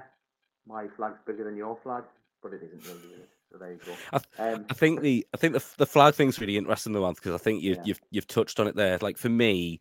my 0.68 0.88
flag's 0.96 1.20
bigger 1.26 1.44
than 1.44 1.58
your 1.58 1.78
flag, 1.84 2.04
but 2.42 2.54
it 2.54 2.62
isn't 2.64 2.84
really. 2.86 3.14
Is 3.14 3.20
it? 3.22 3.30
So 3.52 3.58
there 3.60 3.72
you 3.74 3.80
go. 3.86 3.94
I, 4.12 4.54
Um, 4.54 4.66
I 4.70 4.74
think 4.74 5.02
the 5.02 5.26
I 5.34 5.38
think 5.38 5.54
the 5.54 5.64
the 5.78 5.86
flag 5.86 6.16
thing's 6.16 6.40
really 6.40 6.58
interesting 6.58 6.94
though, 6.94 7.12
because 7.14 7.34
I 7.34 7.38
think 7.38 7.62
you, 7.62 7.74
Yeah. 7.74 7.84
you've 7.86 8.02
you've 8.12 8.28
touched 8.28 8.60
on 8.60 8.68
it 8.68 8.76
there. 8.76 8.98
Like 9.00 9.18
for 9.18 9.30
me, 9.30 9.80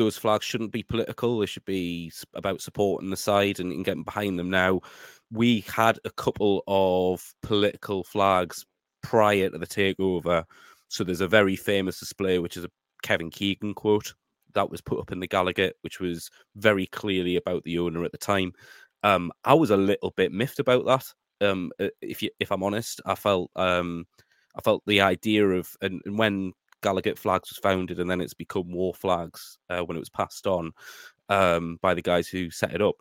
those 0.00 0.16
flags 0.16 0.46
shouldn't 0.46 0.72
be 0.72 0.82
political. 0.82 1.38
They 1.38 1.46
should 1.46 1.64
be 1.66 2.10
about 2.34 2.62
supporting 2.62 3.10
the 3.10 3.16
side 3.16 3.60
and, 3.60 3.84
getting 3.84 4.02
behind 4.02 4.38
them. 4.38 4.48
Now, 4.48 4.80
we 5.30 5.60
had 5.68 5.98
a 6.06 6.10
couple 6.10 6.64
of 6.66 7.34
political 7.42 8.02
flags 8.02 8.64
prior 9.02 9.50
to 9.50 9.58
the 9.58 9.66
takeover. 9.66 10.44
So 10.88 11.04
there's 11.04 11.20
a 11.20 11.28
very 11.28 11.54
famous 11.54 12.00
display, 12.00 12.38
which 12.38 12.56
is 12.56 12.64
a 12.64 12.70
Kevin 13.02 13.30
Keegan 13.30 13.74
quote 13.74 14.14
that 14.54 14.70
was 14.70 14.80
put 14.80 14.98
up 14.98 15.12
in 15.12 15.20
the 15.20 15.28
Gallowgate, 15.28 15.74
which 15.82 16.00
was 16.00 16.30
very 16.56 16.86
clearly 16.86 17.36
about 17.36 17.62
the 17.64 17.78
owner 17.78 18.02
at 18.02 18.12
the 18.12 18.18
time. 18.18 18.52
Um, 19.02 19.30
I 19.44 19.54
was 19.54 19.70
a 19.70 19.76
little 19.76 20.12
bit 20.16 20.32
miffed 20.32 20.58
about 20.58 20.86
that. 20.86 21.04
Um, 21.46 21.72
if 22.00 22.22
you, 22.22 22.30
if 22.40 22.50
I'm 22.50 22.62
honest, 22.62 23.02
I 23.04 23.14
felt 23.14 23.50
um, 23.54 24.06
I 24.56 24.62
felt 24.62 24.82
the 24.86 25.02
idea 25.02 25.46
of 25.46 25.76
and, 25.82 26.00
and 26.06 26.18
when 26.18 26.52
Gallowgate 26.82 27.18
Flags 27.18 27.50
was 27.50 27.58
founded 27.58 28.00
and 28.00 28.10
then 28.10 28.20
it's 28.20 28.34
become 28.34 28.72
Wor 28.72 28.94
Flags 28.94 29.58
uh, 29.68 29.80
when 29.80 29.96
it 29.96 30.00
was 30.00 30.10
passed 30.10 30.46
on 30.46 30.72
um, 31.28 31.78
by 31.82 31.94
the 31.94 32.02
guys 32.02 32.28
who 32.28 32.50
set 32.50 32.74
it 32.74 32.82
up. 32.82 32.96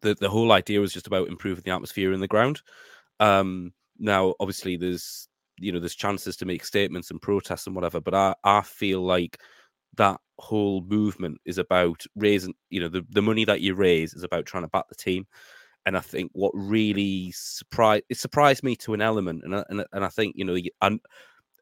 The 0.00 0.14
the 0.14 0.28
whole 0.28 0.52
idea 0.52 0.80
was 0.80 0.92
just 0.92 1.06
about 1.06 1.28
improving 1.28 1.62
the 1.64 1.70
atmosphere 1.70 2.12
in 2.12 2.20
the 2.20 2.28
ground. 2.28 2.62
Um, 3.20 3.72
now, 3.98 4.34
obviously, 4.40 4.76
there's 4.76 5.28
you 5.58 5.70
know 5.72 5.78
there's 5.78 5.94
chances 5.94 6.36
to 6.38 6.46
make 6.46 6.64
statements 6.64 7.10
and 7.10 7.22
protests 7.22 7.66
and 7.66 7.76
whatever, 7.76 8.00
but 8.00 8.14
I 8.14 8.34
I 8.42 8.62
feel 8.62 9.02
like 9.02 9.40
that 9.96 10.20
whole 10.38 10.82
movement 10.82 11.40
is 11.44 11.58
about 11.58 12.04
raising 12.16 12.54
you 12.70 12.80
know 12.80 12.88
the, 12.88 13.06
the 13.10 13.22
money 13.22 13.44
that 13.44 13.60
you 13.60 13.74
raise 13.74 14.14
is 14.14 14.24
about 14.24 14.46
trying 14.46 14.64
to 14.64 14.68
back 14.68 14.88
the 14.88 14.96
team 14.96 15.26
and 15.86 15.96
I 15.96 16.00
think 16.00 16.30
what 16.34 16.52
really 16.54 17.30
surprised 17.32 18.04
it 18.08 18.18
surprised 18.18 18.62
me 18.62 18.76
to 18.76 18.94
an 18.94 19.02
element, 19.02 19.42
and 19.44 19.56
I, 19.56 19.64
and, 19.68 19.84
and 19.92 20.04
I 20.04 20.08
think 20.08 20.34
you 20.36 20.44
know, 20.44 20.56
and 20.80 21.00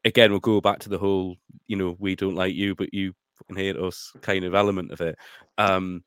again 0.05 0.31
we'll 0.31 0.39
go 0.39 0.61
back 0.61 0.79
to 0.79 0.89
the 0.89 0.97
whole 0.97 1.35
you 1.67 1.75
know 1.75 1.95
we 1.99 2.15
don't 2.15 2.35
like 2.35 2.53
you, 2.53 2.75
but 2.75 2.93
you 2.93 3.13
fucking 3.35 3.55
hate 3.55 3.77
us 3.77 4.11
kind 4.21 4.43
of 4.43 4.55
element 4.55 4.91
of 4.91 5.01
it. 5.01 5.17
Um, 5.57 6.03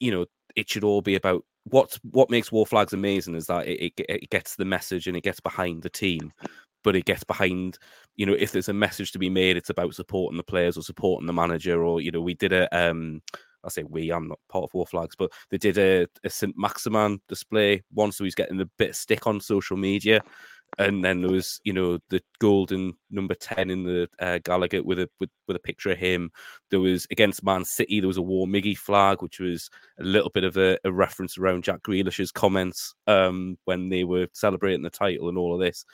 you 0.00 0.10
know, 0.10 0.26
it 0.56 0.68
should 0.68 0.84
all 0.84 1.02
be 1.02 1.14
about 1.14 1.44
what 1.64 1.98
what 2.10 2.30
makes 2.30 2.52
Wor 2.52 2.66
Flags 2.66 2.92
amazing 2.92 3.34
is 3.34 3.46
that 3.46 3.66
it, 3.66 3.92
it 3.98 4.06
it 4.08 4.30
gets 4.30 4.56
the 4.56 4.64
message 4.64 5.06
and 5.06 5.16
it 5.16 5.22
gets 5.24 5.40
behind 5.40 5.82
the 5.82 5.90
team, 5.90 6.32
but 6.82 6.96
it 6.96 7.04
gets 7.04 7.24
behind 7.24 7.78
you 8.16 8.26
know 8.26 8.34
if 8.38 8.52
there's 8.52 8.68
a 8.68 8.74
message 8.74 9.12
to 9.12 9.18
be 9.18 9.30
made, 9.30 9.56
it's 9.56 9.70
about 9.70 9.94
supporting 9.94 10.36
the 10.36 10.42
players 10.42 10.76
or 10.76 10.82
supporting 10.82 11.26
the 11.26 11.32
manager, 11.32 11.84
or 11.84 12.00
you 12.00 12.10
know 12.10 12.20
we 12.20 12.34
did 12.34 12.52
a 12.52 12.68
um 12.76 13.22
I 13.64 13.70
say 13.70 13.82
we, 13.82 14.12
I'm 14.12 14.28
not 14.28 14.38
part 14.50 14.64
of 14.64 14.74
Wor 14.74 14.86
Flags, 14.86 15.16
but 15.16 15.32
they 15.50 15.56
did 15.56 15.78
a, 15.78 16.06
a 16.22 16.30
St. 16.30 16.54
Maximin 16.56 17.20
display 17.28 17.82
once, 17.94 18.18
so 18.18 18.24
he's 18.24 18.34
getting 18.34 18.60
a 18.60 18.66
bit 18.78 18.90
of 18.90 18.96
stick 18.96 19.26
on 19.26 19.40
social 19.40 19.78
media. 19.78 20.20
And 20.78 21.04
then 21.04 21.20
there 21.20 21.30
was, 21.30 21.60
you 21.64 21.72
know, 21.72 21.98
the 22.08 22.20
golden 22.40 22.94
number 23.10 23.34
10 23.34 23.70
in 23.70 23.84
the 23.84 24.08
uh, 24.18 24.38
Gallowgate 24.42 24.84
with 24.84 24.98
a 24.98 25.08
with, 25.20 25.30
with 25.46 25.56
a 25.56 25.60
picture 25.60 25.90
of 25.90 25.98
him. 25.98 26.30
There 26.70 26.80
was 26.80 27.06
against 27.10 27.44
Man 27.44 27.64
City, 27.64 28.00
there 28.00 28.08
was 28.08 28.16
a 28.16 28.22
Wor 28.22 28.46
Miggy 28.46 28.76
flag, 28.76 29.22
which 29.22 29.38
was 29.38 29.70
a 30.00 30.04
little 30.04 30.30
bit 30.30 30.44
of 30.44 30.56
a, 30.56 30.78
a 30.84 30.92
reference 30.92 31.38
around 31.38 31.64
Jack 31.64 31.82
Grealish's 31.82 32.32
comments 32.32 32.94
um, 33.06 33.56
when 33.64 33.88
they 33.88 34.04
were 34.04 34.26
celebrating 34.32 34.82
the 34.82 34.90
title 34.90 35.28
and 35.28 35.38
all 35.38 35.54
of 35.54 35.60
this. 35.60 35.84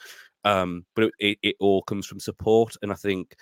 Um, 0.43 0.85
but 0.95 1.11
it, 1.19 1.37
it, 1.43 1.55
all 1.59 1.83
comes 1.83 2.07
from 2.07 2.19
support. 2.19 2.75
And 2.81 2.91
I 2.91 2.95
think 2.95 3.35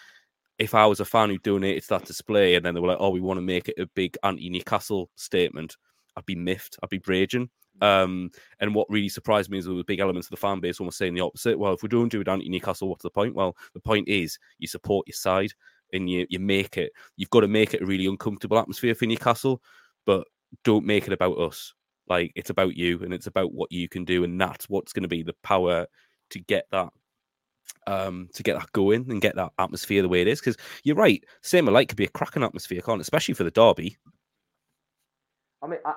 if 0.57 0.75
I 0.75 0.85
was 0.85 0.99
a 0.99 1.05
fan 1.05 1.29
who 1.29 1.37
donated 1.37 1.83
to 1.83 1.89
that 1.89 2.05
display 2.05 2.55
and 2.55 2.65
then 2.65 2.73
they 2.73 2.81
were 2.81 2.89
like, 2.89 2.97
oh, 2.99 3.09
we 3.09 3.21
want 3.21 3.37
to 3.37 3.41
make 3.41 3.69
it 3.69 3.79
a 3.79 3.87
big 3.95 4.17
anti 4.23 4.49
Newcastle 4.49 5.09
statement, 5.15 5.77
I'd 6.17 6.25
be 6.25 6.35
miffed. 6.35 6.77
I'd 6.83 6.89
be 6.89 7.01
raging. 7.07 7.49
Um, 7.81 8.31
and 8.59 8.75
what 8.75 8.89
really 8.89 9.09
surprised 9.09 9.49
me 9.49 9.57
is 9.57 9.67
were 9.67 9.83
big 9.83 9.99
elements 9.99 10.27
of 10.27 10.31
the 10.31 10.37
fan 10.37 10.59
base 10.59 10.79
almost 10.79 10.97
saying 10.97 11.13
the 11.13 11.21
opposite. 11.21 11.57
Well, 11.57 11.73
if 11.73 11.83
we 11.83 11.89
don't 11.89 12.09
do 12.09 12.21
it 12.21 12.27
anti 12.27 12.49
Newcastle, 12.49 12.89
what's 12.89 13.03
the 13.03 13.09
point? 13.09 13.35
Well, 13.35 13.55
the 13.73 13.79
point 13.79 14.07
is 14.07 14.37
you 14.57 14.67
support 14.67 15.07
your 15.07 15.15
side. 15.15 15.53
and 15.93 16.09
you 16.09 16.25
you 16.29 16.39
make 16.39 16.77
it. 16.77 16.91
You've 17.17 17.29
got 17.29 17.41
to 17.41 17.47
make 17.47 17.73
it 17.73 17.81
a 17.81 17.85
really 17.85 18.05
uncomfortable 18.05 18.59
atmosphere 18.59 18.95
for 18.95 19.05
Newcastle, 19.05 19.61
but 20.05 20.27
don't 20.63 20.85
make 20.85 21.07
it 21.07 21.13
about 21.13 21.37
us. 21.37 21.73
Like 22.07 22.31
it's 22.35 22.49
about 22.49 22.75
you, 22.75 22.99
and 23.03 23.13
it's 23.13 23.27
about 23.27 23.53
what 23.53 23.71
you 23.71 23.87
can 23.87 24.05
do, 24.05 24.23
and 24.23 24.39
that's 24.39 24.69
what's 24.69 24.93
going 24.93 25.03
to 25.03 25.09
be 25.09 25.23
the 25.23 25.35
power 25.43 25.85
to 26.31 26.39
get 26.39 26.65
that 26.71 26.89
um, 27.87 28.29
to 28.33 28.43
get 28.43 28.57
that 28.59 28.71
going 28.71 29.09
and 29.09 29.21
get 29.21 29.35
that 29.35 29.51
atmosphere 29.59 30.01
the 30.01 30.09
way 30.09 30.21
it 30.21 30.27
is. 30.27 30.39
Because 30.39 30.57
you're 30.83 30.95
right, 30.95 31.23
same 31.41 31.67
alike 31.67 31.89
could 31.89 31.97
be 31.97 32.05
a 32.05 32.09
cracking 32.09 32.43
atmosphere, 32.43 32.81
can't 32.81 32.99
it? 32.99 33.01
Especially 33.01 33.33
for 33.33 33.43
the 33.43 33.51
derby. 33.51 33.97
I 35.61 35.67
mean, 35.67 35.79
I, 35.85 35.95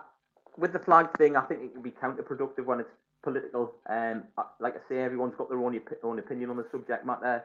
with 0.57 0.73
the 0.73 0.79
flag 0.79 1.09
thing, 1.19 1.37
I 1.37 1.43
think 1.43 1.63
it 1.63 1.73
can 1.73 1.83
be 1.83 1.91
counterproductive 1.91 2.65
when 2.65 2.81
it's 2.81 2.91
political. 3.23 3.75
Um, 3.89 4.25
like 4.61 4.75
I 4.75 4.89
say, 4.89 5.03
everyone's 5.03 5.35
got 5.37 5.49
their 5.49 5.59
own 5.59 5.81
own 6.03 6.19
opinion 6.19 6.51
on 6.51 6.57
the 6.57 6.67
subject 6.71 7.07
matter, 7.07 7.45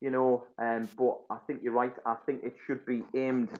you 0.00 0.10
know. 0.10 0.44
Um, 0.58 0.88
but 0.96 1.20
I 1.30 1.38
think 1.46 1.60
you're 1.62 1.72
right. 1.72 1.94
I 2.06 2.16
think 2.26 2.42
it 2.44 2.54
should 2.66 2.84
be 2.86 3.02
aimed 3.14 3.50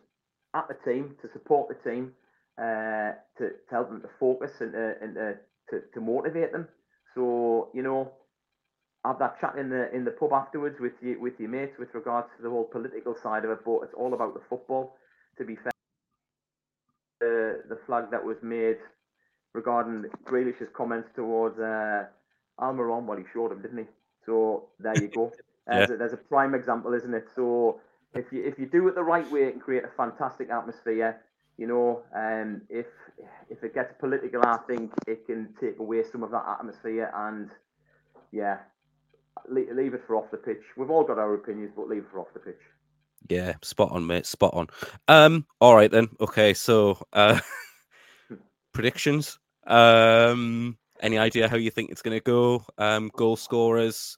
at 0.54 0.68
the 0.68 0.90
team 0.90 1.16
to 1.22 1.28
support 1.32 1.68
the 1.68 1.90
team, 1.90 2.12
uh, 2.58 3.12
to, 3.38 3.50
to 3.50 3.70
help 3.70 3.88
them 3.88 4.00
to 4.02 4.08
focus 4.18 4.52
and, 4.60 4.74
uh, 4.74 4.92
and 5.00 5.16
uh, 5.16 5.32
to, 5.70 5.82
to 5.94 6.00
motivate 6.00 6.52
them. 6.52 6.68
So 7.14 7.70
you 7.74 7.82
know, 7.82 8.12
have 9.04 9.18
that 9.18 9.40
chat 9.40 9.56
in 9.56 9.68
the 9.68 9.94
in 9.94 10.04
the 10.04 10.10
pub 10.12 10.32
afterwards 10.32 10.76
with 10.80 10.92
you 11.00 11.20
with 11.20 11.34
your 11.38 11.48
mates 11.48 11.78
with 11.78 11.92
regards 11.94 12.28
to 12.36 12.42
the 12.42 12.50
whole 12.50 12.64
political 12.64 13.16
side 13.22 13.44
of 13.44 13.50
it. 13.50 13.64
But 13.64 13.80
it's 13.82 13.94
all 13.94 14.14
about 14.14 14.34
the 14.34 14.42
football. 14.48 14.96
To 15.38 15.44
be 15.44 15.56
fair, 15.56 15.72
the 17.70 17.78
flag 17.86 18.10
that 18.10 18.24
was 18.24 18.36
made 18.42 18.76
regarding 19.54 20.04
Grealish's 20.24 20.68
comments 20.76 21.08
towards 21.14 21.58
uh, 21.58 22.04
Almiron, 22.60 23.04
well, 23.04 23.18
he 23.18 23.24
showed 23.32 23.52
him, 23.52 23.62
didn't 23.62 23.78
he? 23.78 23.84
So 24.26 24.68
there 24.78 25.00
you 25.00 25.08
go. 25.08 25.32
Yeah. 25.68 25.86
there's, 25.86 25.90
a, 25.90 25.96
there's, 25.98 26.12
a, 26.14 26.16
prime 26.16 26.54
example, 26.54 26.94
isn't 26.94 27.14
it? 27.14 27.28
So 27.36 27.80
if 28.14 28.32
you 28.32 28.42
if 28.42 28.58
you 28.58 28.66
do 28.66 28.88
it 28.88 28.96
the 28.96 29.04
right 29.04 29.30
way, 29.30 29.42
it 29.42 29.52
can 29.52 29.60
create 29.60 29.84
a 29.84 29.90
fantastic 29.96 30.50
atmosphere. 30.50 31.20
You 31.58 31.68
know, 31.68 32.02
and 32.12 32.56
um, 32.56 32.62
if 32.68 32.86
if 33.50 33.62
it 33.62 33.72
gets 33.72 33.92
political, 34.00 34.40
I 34.42 34.58
think 34.66 34.90
it 35.06 35.26
can 35.26 35.54
take 35.60 35.78
away 35.78 36.02
some 36.10 36.24
of 36.24 36.32
that 36.32 36.44
atmosphere. 36.48 37.12
And 37.14 37.50
yeah, 38.32 38.56
leave, 39.48 39.68
leave 39.72 39.94
it 39.94 40.02
for 40.08 40.16
off 40.16 40.30
the 40.32 40.38
pitch. 40.38 40.62
We've 40.76 40.90
all 40.90 41.04
got 41.04 41.18
our 41.18 41.34
opinions, 41.34 41.72
but 41.76 41.86
leave 41.86 42.02
it 42.02 42.10
for 42.10 42.18
off 42.18 42.32
the 42.32 42.40
pitch. 42.40 42.62
Yeah, 43.28 43.54
spot 43.62 43.92
on, 43.92 44.06
mate. 44.06 44.26
Spot 44.26 44.52
on. 44.54 44.68
Um, 45.08 45.46
all 45.60 45.76
right 45.76 45.90
then. 45.90 46.08
Okay, 46.20 46.54
so 46.54 46.98
uh 47.12 47.38
predictions. 48.72 49.38
Um 49.66 50.76
any 51.00 51.18
idea 51.18 51.48
how 51.48 51.56
you 51.56 51.70
think 51.70 51.90
it's 51.90 52.02
gonna 52.02 52.20
go? 52.20 52.64
Um 52.78 53.10
goal 53.16 53.36
scorers. 53.36 54.16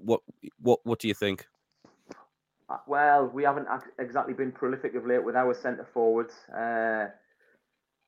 What 0.00 0.20
what 0.60 0.80
what 0.84 0.98
do 0.98 1.08
you 1.08 1.14
think? 1.14 1.46
Uh, 2.68 2.78
well, 2.86 3.26
we 3.26 3.42
haven't 3.42 3.68
exactly 3.98 4.32
been 4.32 4.52
prolific 4.52 4.94
of 4.94 5.06
late 5.06 5.22
with 5.22 5.36
our 5.36 5.52
centre 5.52 5.86
forwards. 5.92 6.32
Uh, 6.56 7.06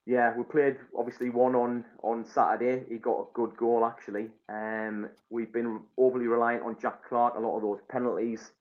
yeah, 0.06 0.34
we 0.36 0.44
played 0.44 0.76
obviously 0.96 1.30
one 1.30 1.54
on 1.54 1.84
on 2.02 2.24
Saturday. 2.24 2.84
He 2.88 2.98
got 2.98 3.20
a 3.20 3.26
good 3.34 3.56
goal 3.56 3.84
actually. 3.84 4.28
Um, 4.48 5.08
we've 5.30 5.52
been 5.52 5.80
overly 5.98 6.26
reliant 6.26 6.62
on 6.62 6.76
Jack 6.80 7.08
Clarke. 7.08 7.36
A 7.36 7.40
lot 7.40 7.56
of 7.56 7.62
those 7.62 7.80
penalties, 7.90 8.52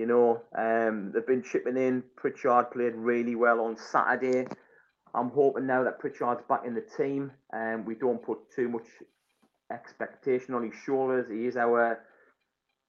you 0.00 0.06
know, 0.06 0.40
um, 0.56 1.12
they've 1.12 1.26
been 1.26 1.42
chipping 1.42 1.76
in. 1.76 2.02
Pritchard 2.16 2.70
played 2.70 2.94
really 2.94 3.34
well 3.34 3.60
on 3.60 3.76
Saturday. 3.76 4.46
I'm 5.14 5.28
hoping 5.28 5.66
now 5.66 5.84
that 5.84 5.98
Pritchard's 5.98 6.40
back 6.48 6.62
in 6.64 6.74
the 6.74 6.86
team 6.96 7.30
and 7.52 7.86
we 7.86 7.96
don't 7.96 8.22
put 8.22 8.38
too 8.56 8.70
much 8.70 8.86
expectation 9.70 10.54
on 10.54 10.62
his 10.64 10.72
shoulders. 10.86 11.26
He 11.30 11.44
is 11.44 11.58
our 11.58 11.98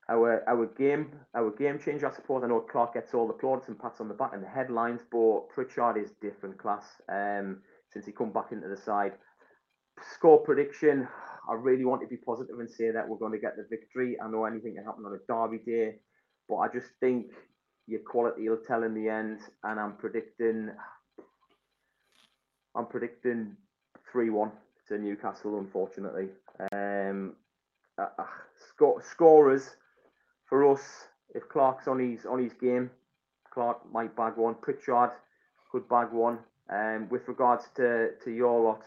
our 0.09 0.41
our 0.47 0.67
game 0.67 1.11
our 1.35 1.51
game 1.51 1.79
changer, 1.83 2.09
I 2.09 2.15
suppose. 2.15 2.43
I 2.45 2.47
know 2.47 2.61
Clarke 2.61 2.93
gets 2.93 3.13
all 3.13 3.27
the 3.27 3.33
plaudits 3.33 3.67
and 3.67 3.77
pats 3.77 3.99
on 3.99 4.07
the 4.07 4.13
back 4.13 4.31
and 4.33 4.41
the 4.41 4.47
headlines, 4.47 5.01
but 5.11 5.49
Pritchard 5.49 5.97
is 5.97 6.13
different 6.21 6.57
class. 6.59 6.85
Um, 7.11 7.57
since 7.91 8.05
he 8.05 8.13
come 8.13 8.31
back 8.31 8.53
into 8.53 8.69
the 8.69 8.77
side. 8.77 9.11
Score 10.15 10.39
prediction. 10.39 11.09
I 11.49 11.55
really 11.55 11.83
want 11.83 12.01
to 12.03 12.07
be 12.07 12.17
positive 12.25 12.57
and 12.57 12.69
say 12.69 12.89
that 12.91 13.07
we're 13.07 13.17
going 13.17 13.33
to 13.33 13.37
get 13.37 13.57
the 13.57 13.67
victory. 13.69 14.15
I 14.23 14.29
know 14.29 14.45
anything 14.45 14.75
can 14.75 14.85
happen 14.85 15.03
on 15.05 15.11
a 15.11 15.25
derby 15.27 15.61
day, 15.65 15.99
but 16.51 16.57
I 16.57 16.67
just 16.67 16.89
think 16.99 17.27
your 17.87 18.01
quality 18.01 18.49
will 18.49 18.57
tell 18.57 18.83
in 18.83 18.93
the 18.93 19.07
end. 19.07 19.39
And 19.63 19.79
I'm 19.79 19.93
predicting, 19.93 20.69
I'm 22.75 22.85
predicting 22.87 23.55
three-one 24.11 24.51
to 24.89 24.97
Newcastle. 24.99 25.57
Unfortunately, 25.57 26.27
um, 26.73 27.35
uh, 27.97 28.07
uh, 28.19 28.25
score, 28.69 29.01
scorers 29.01 29.77
for 30.45 30.69
us. 30.69 31.07
If 31.33 31.47
Clarke's 31.47 31.87
on 31.87 31.99
his 31.99 32.25
on 32.25 32.43
his 32.43 32.51
game, 32.51 32.91
Clarke 33.53 33.89
might 33.89 34.13
bag 34.17 34.33
one. 34.35 34.55
Pritchard 34.61 35.11
could 35.71 35.87
bag 35.87 36.11
one. 36.11 36.39
Um, 36.69 37.07
with 37.09 37.27
regards 37.27 37.65
to, 37.75 38.11
to 38.23 38.31
your 38.31 38.59
lot, 38.61 38.81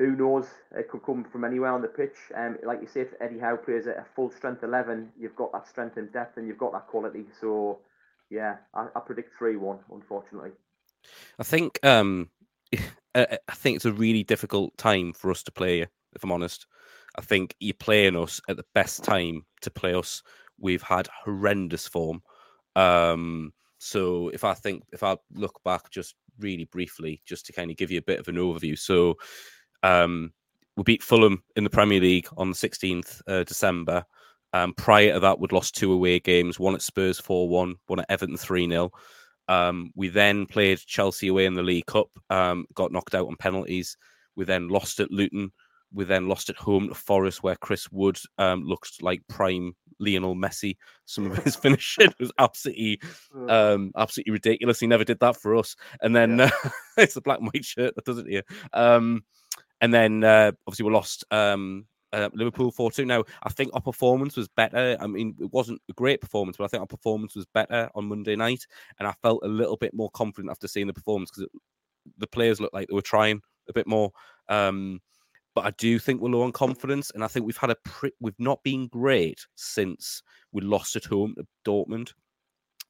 who 0.00 0.16
knows? 0.16 0.46
It 0.74 0.88
could 0.88 1.02
come 1.02 1.24
from 1.30 1.44
anywhere 1.44 1.72
on 1.72 1.82
the 1.82 1.88
pitch. 1.88 2.16
Um, 2.34 2.56
like 2.62 2.80
you 2.80 2.88
say, 2.88 3.02
if 3.02 3.08
Eddie 3.20 3.38
Howe 3.38 3.58
plays 3.58 3.86
at 3.86 3.98
a 3.98 4.06
full 4.16 4.30
strength 4.30 4.64
11, 4.64 5.10
you've 5.20 5.36
got 5.36 5.52
that 5.52 5.68
strength 5.68 5.98
and 5.98 6.10
depth 6.10 6.38
and 6.38 6.48
you've 6.48 6.56
got 6.56 6.72
that 6.72 6.86
quality. 6.86 7.26
So, 7.38 7.80
yeah, 8.30 8.56
I, 8.72 8.86
I 8.96 9.00
predict 9.00 9.36
3 9.36 9.56
1, 9.56 9.78
unfortunately. 9.92 10.52
I 11.38 11.42
think 11.42 11.78
um, 11.84 12.30
I 13.14 13.36
think 13.52 13.76
it's 13.76 13.84
a 13.84 13.92
really 13.92 14.24
difficult 14.24 14.74
time 14.78 15.12
for 15.12 15.30
us 15.30 15.42
to 15.42 15.52
play, 15.52 15.82
if 15.82 16.24
I'm 16.24 16.32
honest. 16.32 16.66
I 17.18 17.20
think 17.20 17.54
you're 17.60 17.74
playing 17.74 18.16
us 18.16 18.40
at 18.48 18.56
the 18.56 18.64
best 18.74 19.04
time 19.04 19.44
to 19.60 19.70
play 19.70 19.92
us. 19.92 20.22
We've 20.58 20.82
had 20.82 21.08
horrendous 21.24 21.86
form. 21.86 22.22
Um, 22.74 23.52
so 23.76 24.30
if 24.30 24.44
I 24.44 24.54
think 24.54 24.84
if 24.94 25.02
I 25.02 25.18
look 25.34 25.60
back 25.62 25.90
just 25.90 26.14
really 26.38 26.64
briefly, 26.64 27.20
just 27.26 27.44
to 27.46 27.52
kind 27.52 27.70
of 27.70 27.76
give 27.76 27.90
you 27.90 27.98
a 27.98 28.02
bit 28.02 28.18
of 28.18 28.28
an 28.28 28.36
overview. 28.36 28.78
So 28.78 29.16
um, 29.82 30.32
we 30.76 30.82
beat 30.82 31.02
Fulham 31.02 31.42
in 31.56 31.64
the 31.64 31.70
Premier 31.70 32.00
League 32.00 32.28
on 32.36 32.50
the 32.50 32.56
16th 32.56 33.20
uh, 33.26 33.44
December. 33.44 34.04
Um, 34.52 34.74
prior 34.74 35.14
to 35.14 35.20
that, 35.20 35.38
we'd 35.38 35.52
lost 35.52 35.76
two 35.76 35.92
away 35.92 36.18
games, 36.20 36.58
one 36.58 36.74
at 36.74 36.82
Spurs 36.82 37.20
4 37.20 37.48
1, 37.48 37.76
one 37.86 38.00
at 38.00 38.06
Everton 38.08 38.36
3 38.36 38.68
0. 38.68 38.90
Um, 39.48 39.90
we 39.94 40.08
then 40.08 40.46
played 40.46 40.78
Chelsea 40.78 41.28
away 41.28 41.46
in 41.46 41.54
the 41.54 41.62
League 41.62 41.86
Cup, 41.86 42.08
um, 42.30 42.66
got 42.74 42.92
knocked 42.92 43.14
out 43.14 43.26
on 43.26 43.36
penalties. 43.36 43.96
We 44.36 44.44
then 44.44 44.68
lost 44.68 45.00
at 45.00 45.10
Luton 45.10 45.52
we 45.92 46.04
then 46.04 46.28
lost 46.28 46.50
at 46.50 46.56
home 46.56 46.88
to 46.88 46.94
Forest, 46.94 47.42
where 47.42 47.56
Chris 47.56 47.90
Wood 47.90 48.18
um, 48.38 48.64
looked 48.64 49.02
like 49.02 49.26
prime 49.28 49.74
Lionel 49.98 50.36
Messi. 50.36 50.76
Some 51.04 51.30
of 51.30 51.38
his 51.38 51.56
finishing 51.62 52.12
was 52.18 52.32
absolutely, 52.38 53.00
um, 53.48 53.92
absolutely 53.96 54.32
ridiculous. 54.32 54.80
He 54.80 54.86
never 54.86 55.04
did 55.04 55.20
that 55.20 55.36
for 55.36 55.56
us. 55.56 55.74
And 56.00 56.14
then 56.14 56.38
yeah. 56.38 56.50
uh, 56.64 56.70
it's 56.98 57.14
the 57.14 57.20
black 57.20 57.40
and 57.40 57.48
white 57.48 57.64
shirt 57.64 57.94
that 57.96 58.04
does 58.04 58.18
it 58.18 58.26
here. 58.28 58.44
And 59.80 59.92
then 59.92 60.24
uh, 60.24 60.52
obviously 60.66 60.86
we 60.86 60.92
lost 60.92 61.24
um, 61.30 61.86
uh, 62.12 62.28
Liverpool 62.34 62.70
4 62.70 62.90
2. 62.90 63.04
Now, 63.04 63.24
I 63.42 63.50
think 63.50 63.70
our 63.72 63.80
performance 63.80 64.36
was 64.36 64.48
better. 64.48 64.96
I 65.00 65.06
mean, 65.06 65.34
it 65.40 65.52
wasn't 65.52 65.80
a 65.88 65.92
great 65.94 66.20
performance, 66.20 66.56
but 66.56 66.64
I 66.64 66.68
think 66.68 66.80
our 66.80 66.86
performance 66.86 67.34
was 67.34 67.46
better 67.54 67.88
on 67.94 68.06
Monday 68.08 68.36
night. 68.36 68.66
And 68.98 69.08
I 69.08 69.14
felt 69.22 69.44
a 69.44 69.48
little 69.48 69.76
bit 69.76 69.94
more 69.94 70.10
confident 70.10 70.50
after 70.50 70.68
seeing 70.68 70.86
the 70.86 70.92
performance 70.92 71.30
because 71.30 71.48
the 72.18 72.26
players 72.26 72.60
looked 72.60 72.74
like 72.74 72.88
they 72.88 72.94
were 72.94 73.02
trying 73.02 73.40
a 73.68 73.72
bit 73.72 73.86
more. 73.86 74.10
Um, 74.48 75.00
but 75.54 75.64
I 75.66 75.70
do 75.78 75.98
think 75.98 76.20
we're 76.20 76.30
low 76.30 76.42
on 76.42 76.52
confidence, 76.52 77.10
and 77.10 77.24
I 77.24 77.26
think 77.26 77.44
we've 77.44 77.56
had 77.56 77.70
a 77.70 77.76
pre- 77.84 78.12
we've 78.20 78.38
not 78.38 78.62
been 78.62 78.86
great 78.86 79.46
since 79.56 80.22
we 80.52 80.60
lost 80.60 80.96
at 80.96 81.04
home 81.04 81.34
to 81.36 81.46
Dortmund. 81.66 82.12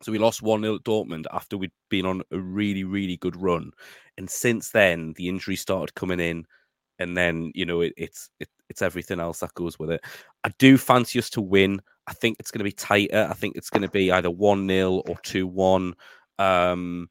So 0.02 0.12
we 0.12 0.18
lost 0.18 0.42
1 0.42 0.62
0 0.62 0.76
at 0.76 0.84
Dortmund 0.84 1.26
after 1.32 1.58
we'd 1.58 1.72
been 1.90 2.06
on 2.06 2.22
a 2.30 2.38
really, 2.38 2.84
really 2.84 3.16
good 3.18 3.40
run. 3.40 3.70
And 4.16 4.28
since 4.28 4.70
then, 4.70 5.14
the 5.16 5.28
injury 5.28 5.56
started 5.56 5.94
coming 5.94 6.20
in. 6.20 6.46
And 7.00 7.16
then, 7.16 7.50
you 7.54 7.66
know, 7.66 7.80
it, 7.80 7.94
it's 7.96 8.30
it, 8.38 8.48
it's 8.68 8.82
everything 8.82 9.18
else 9.18 9.40
that 9.40 9.54
goes 9.54 9.78
with 9.78 9.90
it. 9.90 10.04
I 10.44 10.50
do 10.58 10.78
fancy 10.78 11.18
us 11.18 11.30
to 11.30 11.40
win. 11.40 11.80
I 12.06 12.12
think 12.12 12.36
it's 12.38 12.50
going 12.50 12.60
to 12.60 12.64
be 12.64 12.72
tighter. 12.72 13.26
I 13.28 13.34
think 13.34 13.56
it's 13.56 13.70
going 13.70 13.82
to 13.82 13.88
be 13.88 14.12
either 14.12 14.30
1 14.30 14.68
0 14.68 14.92
or 14.92 15.16
2 15.22 15.46
1. 15.46 15.94
Um, 16.38 17.08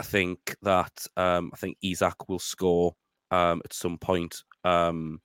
I 0.00 0.04
think 0.04 0.56
that 0.62 1.06
um, 1.16 1.50
I 1.52 1.56
think 1.56 1.76
Isak 1.82 2.28
will 2.28 2.38
score 2.38 2.94
um, 3.30 3.62
at 3.64 3.72
some 3.72 3.98
point. 3.98 4.42
Um, 4.64 5.20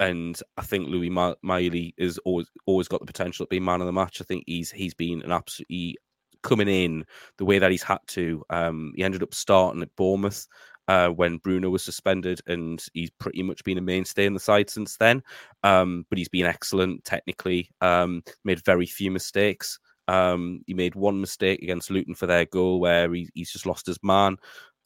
and 0.00 0.40
I 0.56 0.62
think 0.62 0.88
Lewis 0.88 1.36
Miley 1.42 1.94
is 1.96 2.18
always 2.24 2.48
always 2.66 2.88
got 2.88 3.00
the 3.00 3.06
potential 3.06 3.46
to 3.46 3.50
be 3.50 3.60
man 3.60 3.80
of 3.80 3.86
the 3.86 3.92
match. 3.92 4.20
I 4.20 4.24
think 4.24 4.44
he's 4.46 4.72
he's 4.72 4.94
been 4.94 5.22
an 5.22 5.30
absolutely 5.30 5.96
coming 6.42 6.68
in 6.68 7.04
the 7.38 7.44
way 7.44 7.58
that 7.58 7.70
he's 7.70 7.84
had 7.84 8.00
to. 8.08 8.42
Um, 8.50 8.92
he 8.96 9.04
ended 9.04 9.22
up 9.22 9.32
starting 9.32 9.82
at 9.82 9.94
Bournemouth 9.96 10.46
uh, 10.88 11.08
when 11.08 11.38
Bruno 11.38 11.70
was 11.70 11.82
suspended, 11.82 12.40
and 12.46 12.84
he's 12.92 13.10
pretty 13.10 13.42
much 13.42 13.64
been 13.64 13.78
a 13.78 13.82
mainstay 13.82 14.26
in 14.26 14.34
the 14.34 14.40
side 14.40 14.70
since 14.70 14.96
then. 14.96 15.22
Um, 15.62 16.06
but 16.08 16.18
he's 16.18 16.28
been 16.28 16.46
excellent 16.46 17.04
technically. 17.04 17.70
Um, 17.80 18.22
made 18.44 18.64
very 18.64 18.86
few 18.86 19.10
mistakes. 19.10 19.78
Um, 20.08 20.62
he 20.66 20.74
made 20.74 20.94
one 20.94 21.20
mistake 21.20 21.62
against 21.62 21.90
Luton 21.90 22.14
for 22.14 22.26
their 22.26 22.44
goal 22.44 22.80
where 22.80 23.12
he, 23.12 23.28
he's 23.34 23.52
just 23.52 23.66
lost 23.66 23.86
his 23.86 23.98
man. 24.02 24.36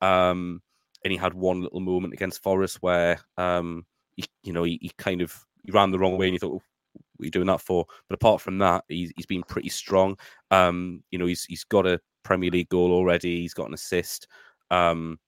Um, 0.00 0.61
and 1.05 1.12
he 1.12 1.17
had 1.19 1.35
one 1.35 1.62
little 1.62 1.81
moment 1.81 2.12
against 2.12 2.43
Forest 2.43 2.79
where 2.81 3.19
um, 3.38 3.87
he, 4.17 4.25
you 4.43 4.53
know, 4.53 4.65
he, 4.65 4.79
he, 4.83 4.91
kind 4.99 5.21
of 5.23 5.35
he 5.65 5.73
ran 5.73 5.91
the 5.91 5.99
wrong 5.99 6.19
way, 6.19 6.26
and 6.26 6.35
he 6.35 6.38
thought, 6.38 6.53
what 6.53 6.62
are 7.23 7.25
you 7.25 7.31
doing 7.31 7.47
that 7.47 7.61
for? 7.61 7.87
But 8.09 8.15
apart 8.15 8.41
from 8.41 8.59
that, 8.59 8.85
he's 8.88 9.12
he's 9.17 9.26
been 9.26 9.43
pretty 9.43 9.69
strong. 9.69 10.19
Um, 10.50 11.03
you 11.11 11.19
know, 11.19 11.26
he's 11.26 11.45
he's 11.45 11.65
got 11.65 11.87
a 11.87 12.00
Premier 12.25 12.50
League 12.50 12.69
goal 12.69 12.93
already. 12.93 13.41
He's 13.41 13.55
got 13.55 13.69
an 13.69 13.75
assist. 13.75 14.26
Um, 14.71 15.19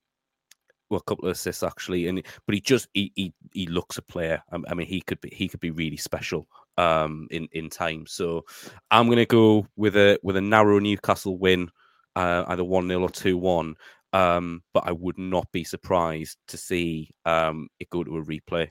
well, 0.89 0.99
a 0.99 1.09
couple 1.09 1.25
of 1.25 1.31
assists 1.31 1.63
actually, 1.63 2.07
and 2.07 2.23
but 2.45 2.55
he 2.55 2.61
just 2.61 2.87
he 2.93 3.11
he, 3.15 3.33
he 3.53 3.67
looks 3.67 3.97
a 3.97 4.01
player. 4.01 4.41
I, 4.51 4.73
mean, 4.73 4.87
he 4.87 5.01
could 5.01 5.21
be 5.21 5.29
he 5.29 5.47
could 5.47 5.59
be 5.59 5.71
really 5.71 5.97
special 5.97 6.47
um, 6.77 7.27
in 7.31 7.47
in 7.51 7.69
time. 7.69 8.05
So 8.07 8.45
I'm 8.91 9.05
going 9.07 9.17
to 9.17 9.25
go 9.25 9.67
with 9.75 9.95
a 9.95 10.19
with 10.23 10.37
a 10.37 10.41
narrow 10.41 10.79
Newcastle 10.79 11.37
win, 11.37 11.69
uh, 12.15 12.45
either 12.47 12.63
one 12.63 12.87
0 12.87 13.01
or 13.01 13.09
two 13.09 13.37
one. 13.37 13.75
Um, 14.11 14.63
but 14.73 14.87
I 14.87 14.91
would 14.91 15.19
not 15.19 15.51
be 15.51 15.63
surprised 15.63 16.37
to 16.47 16.57
see 16.57 17.11
um, 17.25 17.67
it 17.79 17.91
go 17.91 18.03
to 18.03 18.17
a 18.17 18.25
replay. 18.25 18.69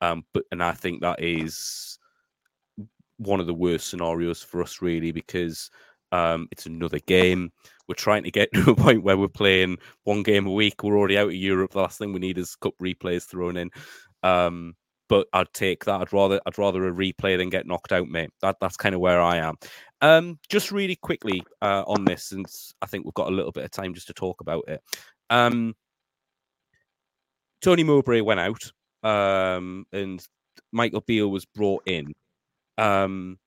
Um, 0.00 0.24
but 0.32 0.44
and 0.52 0.62
I 0.62 0.72
think 0.72 1.00
that 1.00 1.20
is 1.22 1.98
one 3.16 3.40
of 3.40 3.46
the 3.46 3.54
worst 3.54 3.88
scenarios 3.88 4.42
for 4.42 4.62
us, 4.62 4.80
really, 4.80 5.10
because 5.10 5.70
um, 6.12 6.48
it's 6.52 6.66
another 6.66 7.00
game. 7.00 7.50
We're 7.88 7.94
trying 7.94 8.24
to 8.24 8.30
get 8.30 8.52
to 8.54 8.70
a 8.70 8.76
point 8.76 9.02
where 9.02 9.16
we're 9.16 9.28
playing 9.28 9.78
one 10.04 10.22
game 10.22 10.46
a 10.46 10.52
week. 10.52 10.82
We're 10.82 10.96
already 10.98 11.18
out 11.18 11.28
of 11.28 11.34
Europe. 11.34 11.72
The 11.72 11.80
last 11.80 11.98
thing 11.98 12.12
we 12.12 12.20
need 12.20 12.38
is 12.38 12.56
cup 12.56 12.74
replays 12.82 13.24
thrown 13.24 13.56
in. 13.56 13.70
Um, 14.22 14.74
but 15.08 15.26
I'd 15.32 15.52
take 15.54 15.84
that. 15.86 16.00
I'd 16.00 16.12
rather 16.12 16.40
I'd 16.46 16.58
rather 16.58 16.86
a 16.86 16.92
replay 16.92 17.36
than 17.36 17.48
get 17.50 17.66
knocked 17.66 17.92
out, 17.92 18.08
mate. 18.08 18.30
That 18.42 18.56
that's 18.60 18.76
kind 18.76 18.94
of 18.94 19.00
where 19.00 19.20
I 19.20 19.38
am. 19.38 19.56
Um, 20.00 20.38
just 20.48 20.70
really 20.70 20.96
quickly 20.96 21.42
uh, 21.62 21.82
on 21.86 22.04
this, 22.04 22.24
since 22.24 22.74
I 22.82 22.86
think 22.86 23.04
we've 23.04 23.14
got 23.14 23.28
a 23.28 23.34
little 23.34 23.52
bit 23.52 23.64
of 23.64 23.70
time 23.70 23.94
just 23.94 24.06
to 24.08 24.14
talk 24.14 24.40
about 24.40 24.64
it. 24.68 24.80
Um, 25.30 25.74
Tony 27.62 27.84
Mowbray 27.84 28.20
went 28.20 28.40
out, 28.40 28.70
um, 29.02 29.86
and 29.92 30.24
Michael 30.72 31.02
Beale 31.06 31.30
was 31.30 31.44
brought 31.46 31.82
in. 31.86 32.12
Um, 32.76 33.38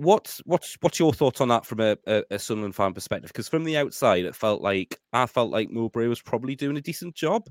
what's 0.00 0.38
what's 0.46 0.78
what's 0.80 0.98
your 0.98 1.12
thoughts 1.12 1.42
on 1.42 1.48
that 1.48 1.66
from 1.66 1.80
a, 1.80 1.96
a, 2.06 2.22
a 2.30 2.38
Sunderland 2.38 2.74
fan 2.74 2.94
perspective? 2.94 3.28
Because 3.28 3.48
from 3.48 3.64
the 3.64 3.76
outside, 3.76 4.24
it 4.24 4.34
felt 4.34 4.62
like 4.62 4.98
I 5.12 5.26
felt 5.26 5.50
like 5.50 5.70
Mowbray 5.70 6.06
was 6.06 6.22
probably 6.22 6.56
doing 6.56 6.78
a 6.78 6.80
decent 6.80 7.14
job, 7.14 7.48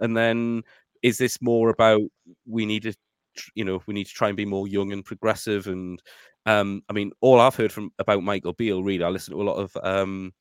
and 0.00 0.16
then 0.16 0.62
is 1.02 1.16
this 1.18 1.40
more 1.40 1.70
about 1.70 2.00
we 2.46 2.66
need 2.66 2.82
to, 2.82 2.94
you 3.54 3.64
know, 3.64 3.80
we 3.86 3.94
need 3.94 4.06
to 4.06 4.12
try 4.12 4.28
and 4.28 4.36
be 4.36 4.44
more 4.44 4.66
young 4.66 4.92
and 4.92 5.04
progressive? 5.04 5.68
And 5.68 6.02
um, 6.44 6.82
I 6.88 6.92
mean, 6.92 7.12
all 7.20 7.38
I've 7.38 7.54
heard 7.54 7.72
from 7.72 7.92
about 8.00 8.24
Michael 8.24 8.52
Beale, 8.52 8.82
really, 8.82 9.04
I 9.04 9.08
listen 9.08 9.34
to 9.34 9.42
a 9.42 9.44
lot 9.44 9.56
of 9.56 9.76
um, 9.84 10.32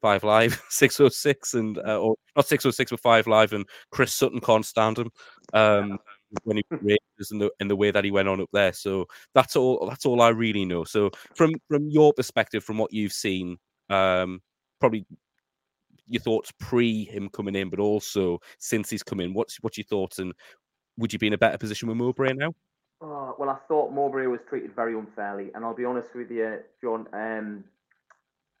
Five 0.00 0.22
Live, 0.22 0.62
six 0.68 1.00
oh 1.00 1.08
six, 1.08 1.54
and 1.54 1.76
uh, 1.78 1.98
or 2.00 2.14
not 2.36 2.46
six 2.46 2.64
oh 2.66 2.70
six, 2.70 2.92
but 2.92 3.00
Five 3.00 3.26
Live, 3.26 3.52
and 3.52 3.66
Chris 3.90 4.14
Sutton 4.14 4.40
can't 4.40 4.64
stand 4.64 4.98
him. 4.98 5.10
Um, 5.52 5.98
when 6.44 6.58
he 6.58 6.64
Rangers 6.70 7.30
and 7.30 7.40
the 7.40 7.50
and 7.60 7.70
the 7.70 7.76
way 7.76 7.90
that 7.90 8.04
he 8.04 8.10
went 8.10 8.28
on 8.28 8.40
up 8.40 8.50
there. 8.52 8.72
So 8.72 9.06
that's 9.34 9.56
all. 9.56 9.86
That's 9.88 10.06
all 10.06 10.20
I 10.20 10.28
really 10.28 10.64
know. 10.64 10.84
So 10.84 11.10
from 11.34 11.52
from 11.68 11.88
your 11.88 12.12
perspective, 12.12 12.64
from 12.64 12.78
what 12.78 12.92
you've 12.92 13.12
seen, 13.12 13.58
um, 13.90 14.42
probably 14.80 15.06
your 16.08 16.20
thoughts 16.20 16.52
pre 16.58 17.04
him 17.04 17.28
coming 17.28 17.56
in, 17.56 17.70
but 17.70 17.80
also 17.80 18.40
since 18.58 18.90
he's 18.90 19.02
come 19.02 19.20
in. 19.20 19.34
What's 19.34 19.58
what's 19.62 19.78
your 19.78 19.86
thoughts, 19.86 20.18
and 20.18 20.32
would 20.98 21.12
you 21.12 21.18
be 21.18 21.28
in 21.28 21.32
a 21.32 21.38
better 21.38 21.58
position 21.58 21.88
with 21.88 21.96
Mowbray 21.96 22.34
now? 22.34 22.54
Oh, 23.00 23.34
well, 23.38 23.50
I 23.50 23.56
thought 23.68 23.92
Mowbray 23.92 24.26
was 24.26 24.40
treated 24.48 24.74
very 24.74 24.96
unfairly, 24.96 25.50
and 25.54 25.64
I'll 25.64 25.74
be 25.74 25.84
honest 25.84 26.14
with 26.14 26.30
you, 26.30 26.60
Jon. 26.82 27.06
Um, 27.12 27.64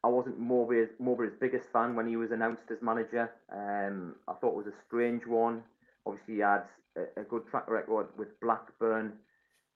I 0.02 0.08
wasn't 0.08 0.38
Mowbray's, 0.38 0.90
Mowbray's 0.98 1.32
biggest 1.40 1.70
fan 1.72 1.96
when 1.96 2.06
he 2.06 2.16
was 2.16 2.30
announced 2.30 2.64
as 2.70 2.82
manager. 2.82 3.30
Um, 3.50 4.16
I 4.28 4.34
thought 4.34 4.50
it 4.50 4.56
was 4.56 4.66
a 4.66 4.74
strange 4.86 5.26
one. 5.26 5.62
Obviously, 6.06 6.34
he 6.34 6.40
had 6.40 6.64
a, 6.96 7.20
a 7.20 7.24
good 7.24 7.46
track 7.48 7.68
record 7.68 8.08
with 8.16 8.38
Blackburn. 8.40 9.12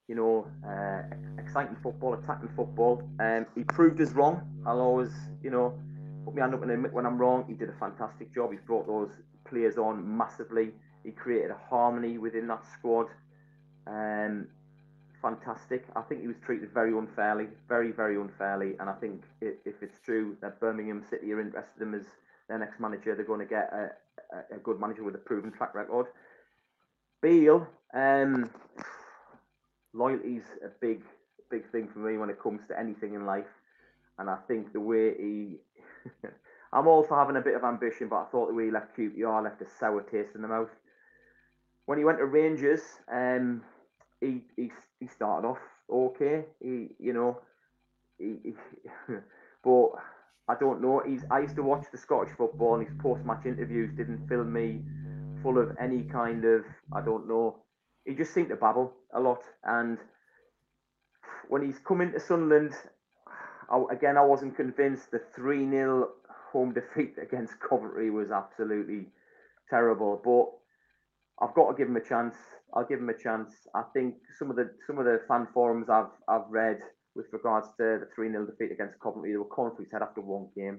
You 0.09 0.15
know, 0.15 0.47
uh, 0.67 1.03
exciting 1.39 1.77
football, 1.83 2.15
attacking 2.15 2.49
football. 2.57 3.03
Um, 3.21 3.45
he 3.55 3.63
proved 3.65 4.01
us 4.01 4.13
wrong. 4.13 4.41
I'll 4.67 4.81
always, 4.81 5.13
you 5.43 5.51
know, 5.51 5.79
put 6.25 6.35
my 6.35 6.41
hand 6.41 6.55
up 6.55 6.63
and 6.63 6.71
admit 6.71 6.93
when 6.93 7.05
I'm 7.05 7.19
wrong. 7.19 7.45
He 7.47 7.53
did 7.53 7.69
a 7.69 7.75
fantastic 7.75 8.35
job. 8.35 8.53
He's 8.53 8.61
brought 8.63 8.87
those 8.87 9.11
players 9.47 9.77
on 9.77 10.17
massively. 10.17 10.73
He 11.05 11.11
created 11.11 11.51
a 11.51 11.59
harmony 11.69 12.17
within 12.17 12.47
that 12.49 12.65
squad. 12.73 13.09
Um, 13.87 14.49
fantastic. 15.21 15.85
I 15.97 16.03
think 16.03 16.21
he 16.21 16.27
was 16.27 16.37
treated 16.45 16.73
very 16.73 16.97
unfairly, 16.97 17.49
very, 17.69 17.93
very 17.93 18.17
unfairly. 18.17 18.77
And 18.81 18.89
I 18.89 18.95
think 18.95 19.23
if, 19.41 19.55
if 19.65 19.83
it's 19.83 19.99
true 20.05 20.37
that 20.41 20.61
Birmingham 20.61 21.05
City 21.09 21.33
are 21.33 21.41
interested 21.41 21.83
in 21.83 21.89
him 21.89 21.95
as 21.95 22.07
their 22.49 22.59
next 22.59 22.81
manager, 22.81 23.15
they're 23.15 23.25
going 23.25 23.41
to 23.41 23.47
get 23.47 23.73
a, 23.73 23.91
a, 24.37 24.57
a 24.57 24.59
good 24.59 24.81
manager 24.81 25.05
with 25.05 25.15
a 25.15 25.19
proven 25.19 25.53
track 25.53 25.75
record. 25.75 26.07
Beale, 27.23 27.67
um, 27.95 28.51
loyalty's 29.93 30.45
a 30.65 30.69
big, 30.81 31.03
big 31.51 31.71
thing 31.71 31.89
for 31.93 31.99
me 32.01 32.17
when 32.17 32.31
it 32.31 32.41
comes 32.43 32.61
to 32.69 32.79
anything 32.79 33.15
in 33.15 33.27
life. 33.27 33.47
And 34.19 34.29
I 34.29 34.37
think 34.49 34.73
the 34.73 34.81
way 34.81 35.15
he 35.17 35.57
I'm 36.73 36.87
also 36.87 37.15
having 37.15 37.37
a 37.37 37.41
bit 37.41 37.55
of 37.55 37.65
ambition, 37.65 38.09
but 38.09 38.17
I 38.17 38.25
thought 38.27 38.49
the 38.49 38.55
way 38.55 38.67
he 38.67 38.71
left 38.71 38.97
QPR 38.97 39.43
left 39.43 39.63
a 39.63 39.67
sour 39.79 40.03
taste 40.03 40.35
in 40.35 40.43
the 40.43 40.49
mouth. 40.49 40.71
When 41.87 41.99
he 41.99 42.05
went 42.05 42.19
to 42.19 42.27
Rangers, 42.27 42.83
um, 43.11 43.63
he, 44.21 44.43
he 44.57 44.71
he 45.01 45.07
started 45.07 45.49
off 45.49 45.59
okay. 45.91 46.45
He 46.61 46.91
you 46.99 47.15
know, 47.15 47.41
he, 48.19 48.37
he 48.45 48.55
but 49.65 49.91
I 50.49 50.55
don't 50.59 50.81
know. 50.81 51.03
He's 51.07 51.25
I 51.31 51.41
used 51.41 51.57
to 51.57 51.63
watch 51.63 51.87
the 51.93 51.99
Scottish 51.99 52.35
football, 52.37 52.77
and 52.77 52.87
his 52.87 52.97
post-match 53.01 53.45
interviews 53.47 53.91
didn't 53.97 54.27
fill 54.29 54.45
me 54.45 54.83
full 55.43 55.59
of 55.59 55.77
any 55.81 56.03
kind 56.05 56.45
of 56.45 56.65
I 56.93 57.01
don't 57.01 57.29
know. 57.29 57.57
He 58.05 58.15
just 58.15 58.33
seemed 58.33 58.49
to 58.49 58.57
babble 58.57 58.93
a 59.15 59.21
lot, 59.21 59.43
and 59.65 59.99
when 61.49 61.63
he's 61.63 61.79
come 61.79 62.01
into 62.01 62.21
Sunderland, 62.21 62.75
I, 63.71 63.83
again, 63.91 64.17
I 64.17 64.25
wasn't 64.25 64.57
convinced. 64.57 65.11
The 65.11 65.21
3 65.35 65.69
0 65.71 66.09
home 66.53 66.73
defeat 66.75 67.17
against 67.21 67.61
Coventry 67.61 68.11
was 68.11 68.31
absolutely 68.31 69.09
terrible. 69.69 70.21
But 70.25 71.45
I've 71.45 71.55
got 71.55 71.71
to 71.71 71.77
give 71.77 71.89
him 71.89 71.97
a 71.97 72.05
chance. 72.05 72.37
I'll 72.75 72.87
give 72.87 73.01
him 73.01 73.09
a 73.09 73.17
chance. 73.17 73.51
I 73.75 73.83
think 73.93 74.17
some 74.39 74.51
of 74.51 74.57
the 74.57 74.71
some 74.87 74.99
of 74.99 75.05
the 75.05 75.21
fan 75.29 75.47
forums 75.53 75.89
I've 75.89 76.13
I've 76.29 76.49
read 76.49 76.81
with 77.19 77.27
regards 77.33 77.67
to 77.77 77.99
the 78.01 78.09
3 78.15 78.31
0 78.31 78.47
defeat 78.47 78.73
against 78.73 79.01
Coventry, 79.01 79.33
they 79.33 79.37
were 79.37 79.45
calling 79.45 79.75
for 79.77 79.83
his 79.83 79.93
head 79.93 80.03
after 80.03 80.21
one 80.21 80.47
game. 80.57 80.79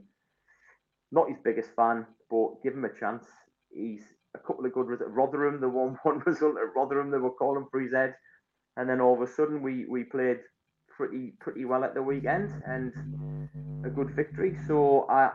Not 1.11 1.27
his 1.27 1.37
biggest 1.43 1.71
fan, 1.75 2.05
but 2.31 2.63
give 2.63 2.73
him 2.73 2.85
a 2.85 2.99
chance. 2.99 3.25
He's 3.69 4.01
a 4.35 4.39
couple 4.39 4.65
of 4.65 4.73
good 4.73 4.87
results. 4.87 5.11
Rotherham, 5.13 5.59
the 5.59 5.69
1 5.69 5.97
1 6.03 6.23
result 6.25 6.55
at 6.55 6.73
Rotherham, 6.75 7.11
they 7.11 7.17
were 7.17 7.31
calling 7.31 7.67
for 7.69 7.81
his 7.81 7.93
head. 7.93 8.15
And 8.77 8.89
then 8.89 9.01
all 9.01 9.13
of 9.13 9.21
a 9.21 9.31
sudden, 9.31 9.61
we, 9.61 9.85
we 9.85 10.05
played 10.05 10.39
pretty 10.87 11.33
pretty 11.39 11.63
well 11.63 11.85
at 11.85 11.93
the 11.93 12.03
weekend 12.03 12.51
and 12.65 12.91
a 13.85 13.89
good 13.89 14.09
victory. 14.15 14.57
So 14.67 15.05
I 15.09 15.29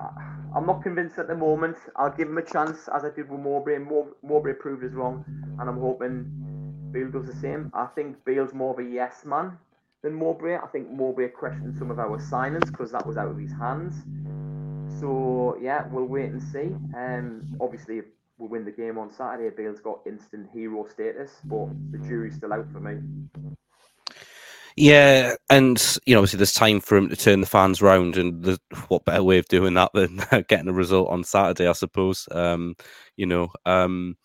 I'm 0.57 0.67
not 0.67 0.83
convinced 0.83 1.19
at 1.19 1.29
the 1.29 1.37
moment. 1.37 1.77
I'll 1.97 2.17
give 2.17 2.29
him 2.29 2.38
a 2.38 2.43
chance 2.43 2.88
as 2.95 3.05
I 3.05 3.11
did 3.11 3.31
with 3.31 3.40
Mowbray. 3.40 3.79
Mowbray 4.23 4.55
proved 4.55 4.85
us 4.85 4.93
wrong, 4.93 5.25
and 5.59 5.69
I'm 5.69 5.81
hoping 5.81 6.90
Beale 6.93 7.11
does 7.11 7.27
the 7.27 7.40
same. 7.40 7.71
I 7.75 7.87
think 7.95 8.25
Beale's 8.25 8.55
more 8.55 8.73
of 8.73 8.79
a 8.79 8.88
yes 8.88 9.25
man 9.25 9.59
than 10.05 10.14
Mowbray. 10.14 10.57
I 10.57 10.67
think 10.69 10.90
Mowbray 10.90 11.29
questioned 11.29 11.77
some 11.77 11.90
of 11.90 11.99
our 11.99 12.19
signings 12.19 12.71
because 12.71 12.93
that 12.93 13.05
was 13.05 13.17
out 13.17 13.31
of 13.31 13.38
his 13.38 13.51
hands. 13.51 13.95
So 15.01 15.59
yeah, 15.61 15.87
we'll 15.90 16.05
wait 16.05 16.31
and 16.31 16.40
see. 16.40 16.77
Um, 16.97 17.57
obviously, 17.61 17.99
if 17.99 18.05
we 18.38 18.47
win 18.47 18.64
the 18.64 18.71
game 18.71 18.99
on 18.99 19.11
Saturday, 19.11 19.55
Beale's 19.57 19.81
got 19.81 20.01
instant 20.07 20.49
hero 20.53 20.87
status, 20.87 21.33
but 21.45 21.69
the 21.90 21.99
jury's 21.99 22.37
still 22.37 22.53
out 22.53 22.71
for 22.71 22.81
me. 22.81 23.01
Yeah, 24.77 25.35
and 25.51 25.81
you 26.05 26.14
know, 26.14 26.21
obviously, 26.21 26.38
there's 26.38 26.53
time 26.53 26.81
for 26.81 26.97
him 26.97 27.09
to 27.09 27.17
turn 27.17 27.40
the 27.40 27.47
fans 27.47 27.81
round, 27.81 28.17
and 28.17 28.59
what 28.88 29.05
better 29.05 29.23
way 29.23 29.38
of 29.38 29.49
doing 29.49 29.75
that 29.75 29.90
than 29.95 30.21
getting 30.49 30.69
a 30.69 30.73
result 30.73 31.09
on 31.09 31.25
Saturday, 31.25 31.67
I 31.67 31.73
suppose. 31.73 32.29
Um, 32.31 32.77
you 33.17 33.27
know, 33.27 33.49
um, 33.64 34.17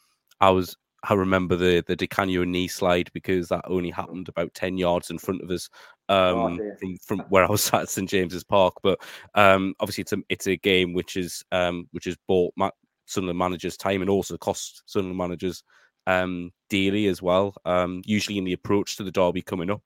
I 0.42 0.50
was 0.50 0.76
I 1.04 1.14
remember 1.14 1.56
the 1.56 1.84
the 1.86 1.96
Di 1.96 2.08
Canio 2.08 2.44
knee 2.44 2.68
slide 2.68 3.10
because 3.14 3.48
that 3.50 3.66
only 3.68 3.90
happened 3.90 4.30
about 4.30 4.54
ten 4.54 4.78
yards 4.78 5.10
in 5.10 5.18
front 5.18 5.42
of 5.42 5.50
us 5.50 5.70
um, 6.10 6.60
oh, 6.60 6.76
from 6.80 6.98
from 6.98 7.20
where 7.30 7.46
I 7.46 7.50
was 7.50 7.70
at 7.74 7.90
St 7.90 8.10
James's 8.10 8.44
Park. 8.44 8.76
But 8.84 9.00
um, 9.36 9.76
obviously, 9.80 10.02
it's 10.02 10.14
a 10.14 10.18
it's 10.30 10.48
a 10.48 10.58
game 10.58 10.94
which 10.94 11.16
is 11.16 11.44
um, 11.52 11.88
which 11.92 12.06
has 12.06 12.18
bought 12.28 12.54
Ma- 12.58 12.72
Sunderland 13.06 13.40
managers 13.40 13.78
time 13.78 14.02
and 14.02 14.10
also 14.10 14.38
cost 14.38 14.84
Sunderland 14.86 15.18
managers 15.18 15.64
um, 16.08 16.52
dearly 16.70 17.08
as 17.08 17.22
well. 17.22 17.56
Um, 17.66 18.02
usually 18.06 18.38
in 18.38 18.44
the 18.44 18.54
approach 18.54 18.98
to 18.98 19.04
the 19.04 19.12
derby 19.12 19.42
coming 19.42 19.70
up, 19.70 19.84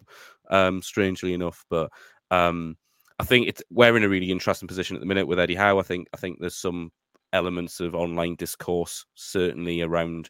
um, 0.50 0.82
strangely 0.82 1.34
enough. 1.34 1.66
But 1.70 1.92
um, 2.32 2.78
I 3.20 3.24
think 3.24 3.48
it's 3.48 3.62
we're 3.70 3.96
in 3.96 4.04
a 4.04 4.10
really 4.10 4.32
interesting 4.32 4.68
position 4.68 4.96
at 4.96 5.00
the 5.00 5.06
minute 5.06 5.28
with 5.28 5.40
Eddie 5.40 5.56
Howe. 5.56 5.80
I 5.80 5.84
think 5.84 6.08
I 6.14 6.18
think 6.18 6.40
there's 6.40 6.58
some 6.58 6.92
elements 7.34 7.80
of 7.80 7.96
online 7.96 8.36
discourse 8.36 9.06
certainly 9.16 9.82
around 9.82 10.30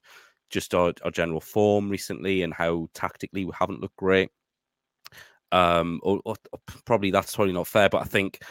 just 0.53 0.73
our, 0.73 0.93
our 1.03 1.11
general 1.11 1.41
form 1.41 1.89
recently 1.89 2.43
and 2.43 2.53
how 2.53 2.87
tactically 2.93 3.45
we 3.45 3.51
haven't 3.57 3.81
looked 3.81 3.97
great. 3.97 4.29
Um, 5.51 5.99
or, 6.03 6.21
or, 6.25 6.35
probably 6.85 7.11
that's 7.11 7.35
probably 7.35 7.53
not 7.53 7.67
fair, 7.67 7.89
but 7.89 8.01
I 8.01 8.05
think 8.05 8.41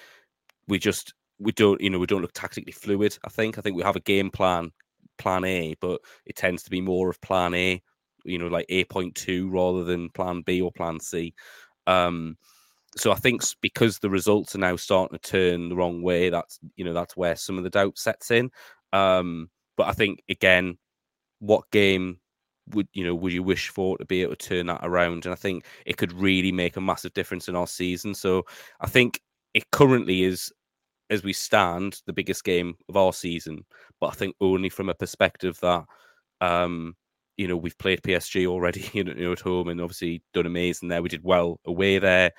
we 0.68 0.78
just 0.78 1.14
we 1.38 1.50
don't 1.50 1.80
you 1.80 1.90
know 1.90 1.98
we 1.98 2.06
don't 2.06 2.22
look 2.22 2.32
tactically 2.32 2.72
fluid. 2.72 3.18
I 3.24 3.28
think 3.28 3.58
I 3.58 3.60
think 3.60 3.76
we 3.76 3.82
have 3.82 3.96
a 3.96 4.00
game 4.00 4.30
plan 4.30 4.70
plan 5.18 5.44
A, 5.44 5.74
but 5.80 6.00
it 6.26 6.36
tends 6.36 6.62
to 6.62 6.70
be 6.70 6.80
more 6.80 7.10
of 7.10 7.20
plan 7.20 7.54
A 7.54 7.82
you 8.24 8.38
know, 8.38 8.48
like 8.48 8.66
eight 8.68 8.88
point 8.88 9.14
two 9.14 9.48
rather 9.50 9.84
than 9.84 10.10
Plan 10.10 10.42
B 10.42 10.60
or 10.60 10.72
Plan 10.72 11.00
C. 11.00 11.34
Um, 11.86 12.36
so 12.96 13.10
I 13.10 13.16
think 13.16 13.42
because 13.60 13.98
the 13.98 14.10
results 14.10 14.54
are 14.54 14.58
now 14.58 14.76
starting 14.76 15.18
to 15.18 15.30
turn 15.30 15.68
the 15.68 15.76
wrong 15.76 16.02
way, 16.02 16.30
that's 16.30 16.58
you 16.76 16.84
know 16.84 16.92
that's 16.92 17.16
where 17.16 17.36
some 17.36 17.58
of 17.58 17.64
the 17.64 17.70
doubt 17.70 17.98
sets 17.98 18.30
in. 18.30 18.50
Um, 18.92 19.50
but 19.76 19.88
I 19.88 19.92
think 19.92 20.22
again, 20.28 20.78
what 21.42 21.68
game 21.72 22.18
would 22.72 22.86
you 22.94 23.04
know 23.04 23.14
would 23.16 23.32
you 23.32 23.42
wish 23.42 23.68
for 23.68 23.98
to 23.98 24.04
be 24.04 24.22
able 24.22 24.36
to 24.36 24.48
turn 24.48 24.66
that 24.66 24.80
around? 24.82 25.26
And 25.26 25.32
I 25.32 25.36
think 25.36 25.66
it 25.84 25.96
could 25.96 26.12
really 26.12 26.52
make 26.52 26.76
a 26.76 26.80
massive 26.80 27.12
difference 27.14 27.48
in 27.48 27.56
our 27.56 27.66
season. 27.66 28.14
So 28.14 28.44
I 28.80 28.86
think 28.86 29.20
it 29.54 29.70
currently 29.72 30.22
is, 30.22 30.52
as 31.10 31.24
we 31.24 31.32
stand, 31.32 32.00
the 32.06 32.12
biggest 32.12 32.44
game 32.44 32.74
of 32.88 32.96
our 32.96 33.12
season. 33.12 33.64
But 34.00 34.08
I 34.08 34.12
think 34.12 34.36
only 34.40 34.68
from 34.68 34.88
a 34.88 34.94
perspective 34.94 35.58
that, 35.60 35.84
um, 36.40 36.94
you 37.36 37.48
know, 37.48 37.56
we've 37.56 37.76
played 37.78 38.02
PSG 38.02 38.46
already, 38.46 38.88
you 38.92 39.02
know, 39.02 39.32
at 39.32 39.40
home, 39.40 39.68
and 39.68 39.80
obviously 39.80 40.22
done 40.32 40.46
amazing 40.46 40.88
there. 40.88 41.02
We 41.02 41.08
did 41.08 41.24
well 41.24 41.58
away 41.66 41.98
there. 41.98 42.30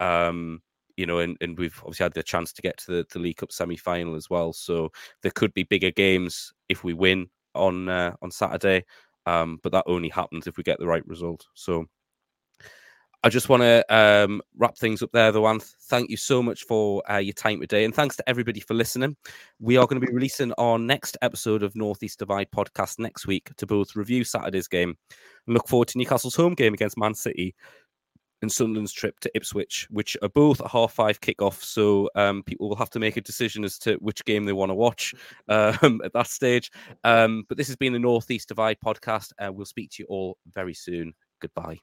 Um, 0.00 0.60
you 0.96 1.06
know, 1.06 1.20
and, 1.20 1.38
and 1.40 1.58
we've 1.58 1.78
obviously 1.78 2.04
had 2.04 2.12
the 2.12 2.22
chance 2.22 2.52
to 2.52 2.60
get 2.60 2.76
to 2.76 2.92
the, 2.92 3.06
the 3.10 3.18
League 3.18 3.38
Cup 3.38 3.52
semi 3.52 3.76
final 3.76 4.16
as 4.16 4.28
well. 4.28 4.52
So 4.52 4.90
there 5.22 5.32
could 5.34 5.54
be 5.54 5.62
bigger 5.62 5.90
games 5.90 6.52
if 6.68 6.84
we 6.84 6.92
win 6.92 7.30
on 7.54 7.88
uh, 7.88 8.14
on 8.22 8.30
Saturday. 8.30 8.84
Um, 9.26 9.58
but 9.62 9.72
that 9.72 9.84
only 9.86 10.08
happens 10.08 10.46
if 10.46 10.56
we 10.56 10.62
get 10.62 10.78
the 10.78 10.86
right 10.86 11.06
result. 11.06 11.46
So 11.54 11.86
I 13.22 13.28
just 13.28 13.50
want 13.50 13.62
to 13.62 13.84
um, 13.94 14.40
wrap 14.56 14.78
things 14.78 15.02
up 15.02 15.10
there, 15.12 15.30
though, 15.30 15.42
Anth. 15.42 15.74
Thank 15.90 16.08
you 16.08 16.16
so 16.16 16.42
much 16.42 16.64
for 16.64 17.02
uh, 17.10 17.18
your 17.18 17.34
time 17.34 17.60
today. 17.60 17.84
And 17.84 17.94
thanks 17.94 18.16
to 18.16 18.26
everybody 18.26 18.60
for 18.60 18.72
listening. 18.72 19.14
We 19.58 19.76
are 19.76 19.86
going 19.86 20.00
to 20.00 20.06
be 20.06 20.12
releasing 20.12 20.54
our 20.54 20.78
next 20.78 21.18
episode 21.20 21.62
of 21.62 21.76
Northeast 21.76 22.18
Divide 22.18 22.50
podcast 22.50 22.98
next 22.98 23.26
week 23.26 23.50
to 23.58 23.66
both 23.66 23.94
review 23.94 24.24
Saturday's 24.24 24.68
game 24.68 24.96
and 25.46 25.54
look 25.54 25.68
forward 25.68 25.88
to 25.88 25.98
Newcastle's 25.98 26.34
home 26.34 26.54
game 26.54 26.72
against 26.72 26.96
Man 26.96 27.12
City 27.12 27.54
and 28.42 28.50
Sunderland's 28.50 28.92
trip 28.92 29.20
to 29.20 29.30
Ipswich, 29.34 29.86
which 29.90 30.16
are 30.22 30.28
both 30.28 30.60
a 30.60 30.68
half 30.68 30.92
five 30.92 31.20
kickoff. 31.20 31.62
So 31.62 32.08
um, 32.14 32.42
people 32.42 32.68
will 32.68 32.76
have 32.76 32.90
to 32.90 32.98
make 32.98 33.16
a 33.16 33.20
decision 33.20 33.64
as 33.64 33.78
to 33.80 33.94
which 33.96 34.24
game 34.24 34.44
they 34.44 34.52
want 34.52 34.70
to 34.70 34.74
watch 34.74 35.14
um, 35.48 36.00
at 36.04 36.12
that 36.12 36.28
stage. 36.28 36.70
Um, 37.04 37.44
but 37.48 37.58
this 37.58 37.66
has 37.66 37.76
been 37.76 37.92
the 37.92 37.98
Northeast 37.98 38.48
Divide 38.48 38.78
podcast. 38.84 39.32
Uh, 39.38 39.52
we'll 39.52 39.66
speak 39.66 39.90
to 39.92 40.02
you 40.02 40.06
all 40.08 40.38
very 40.52 40.74
soon. 40.74 41.14
Goodbye. 41.40 41.78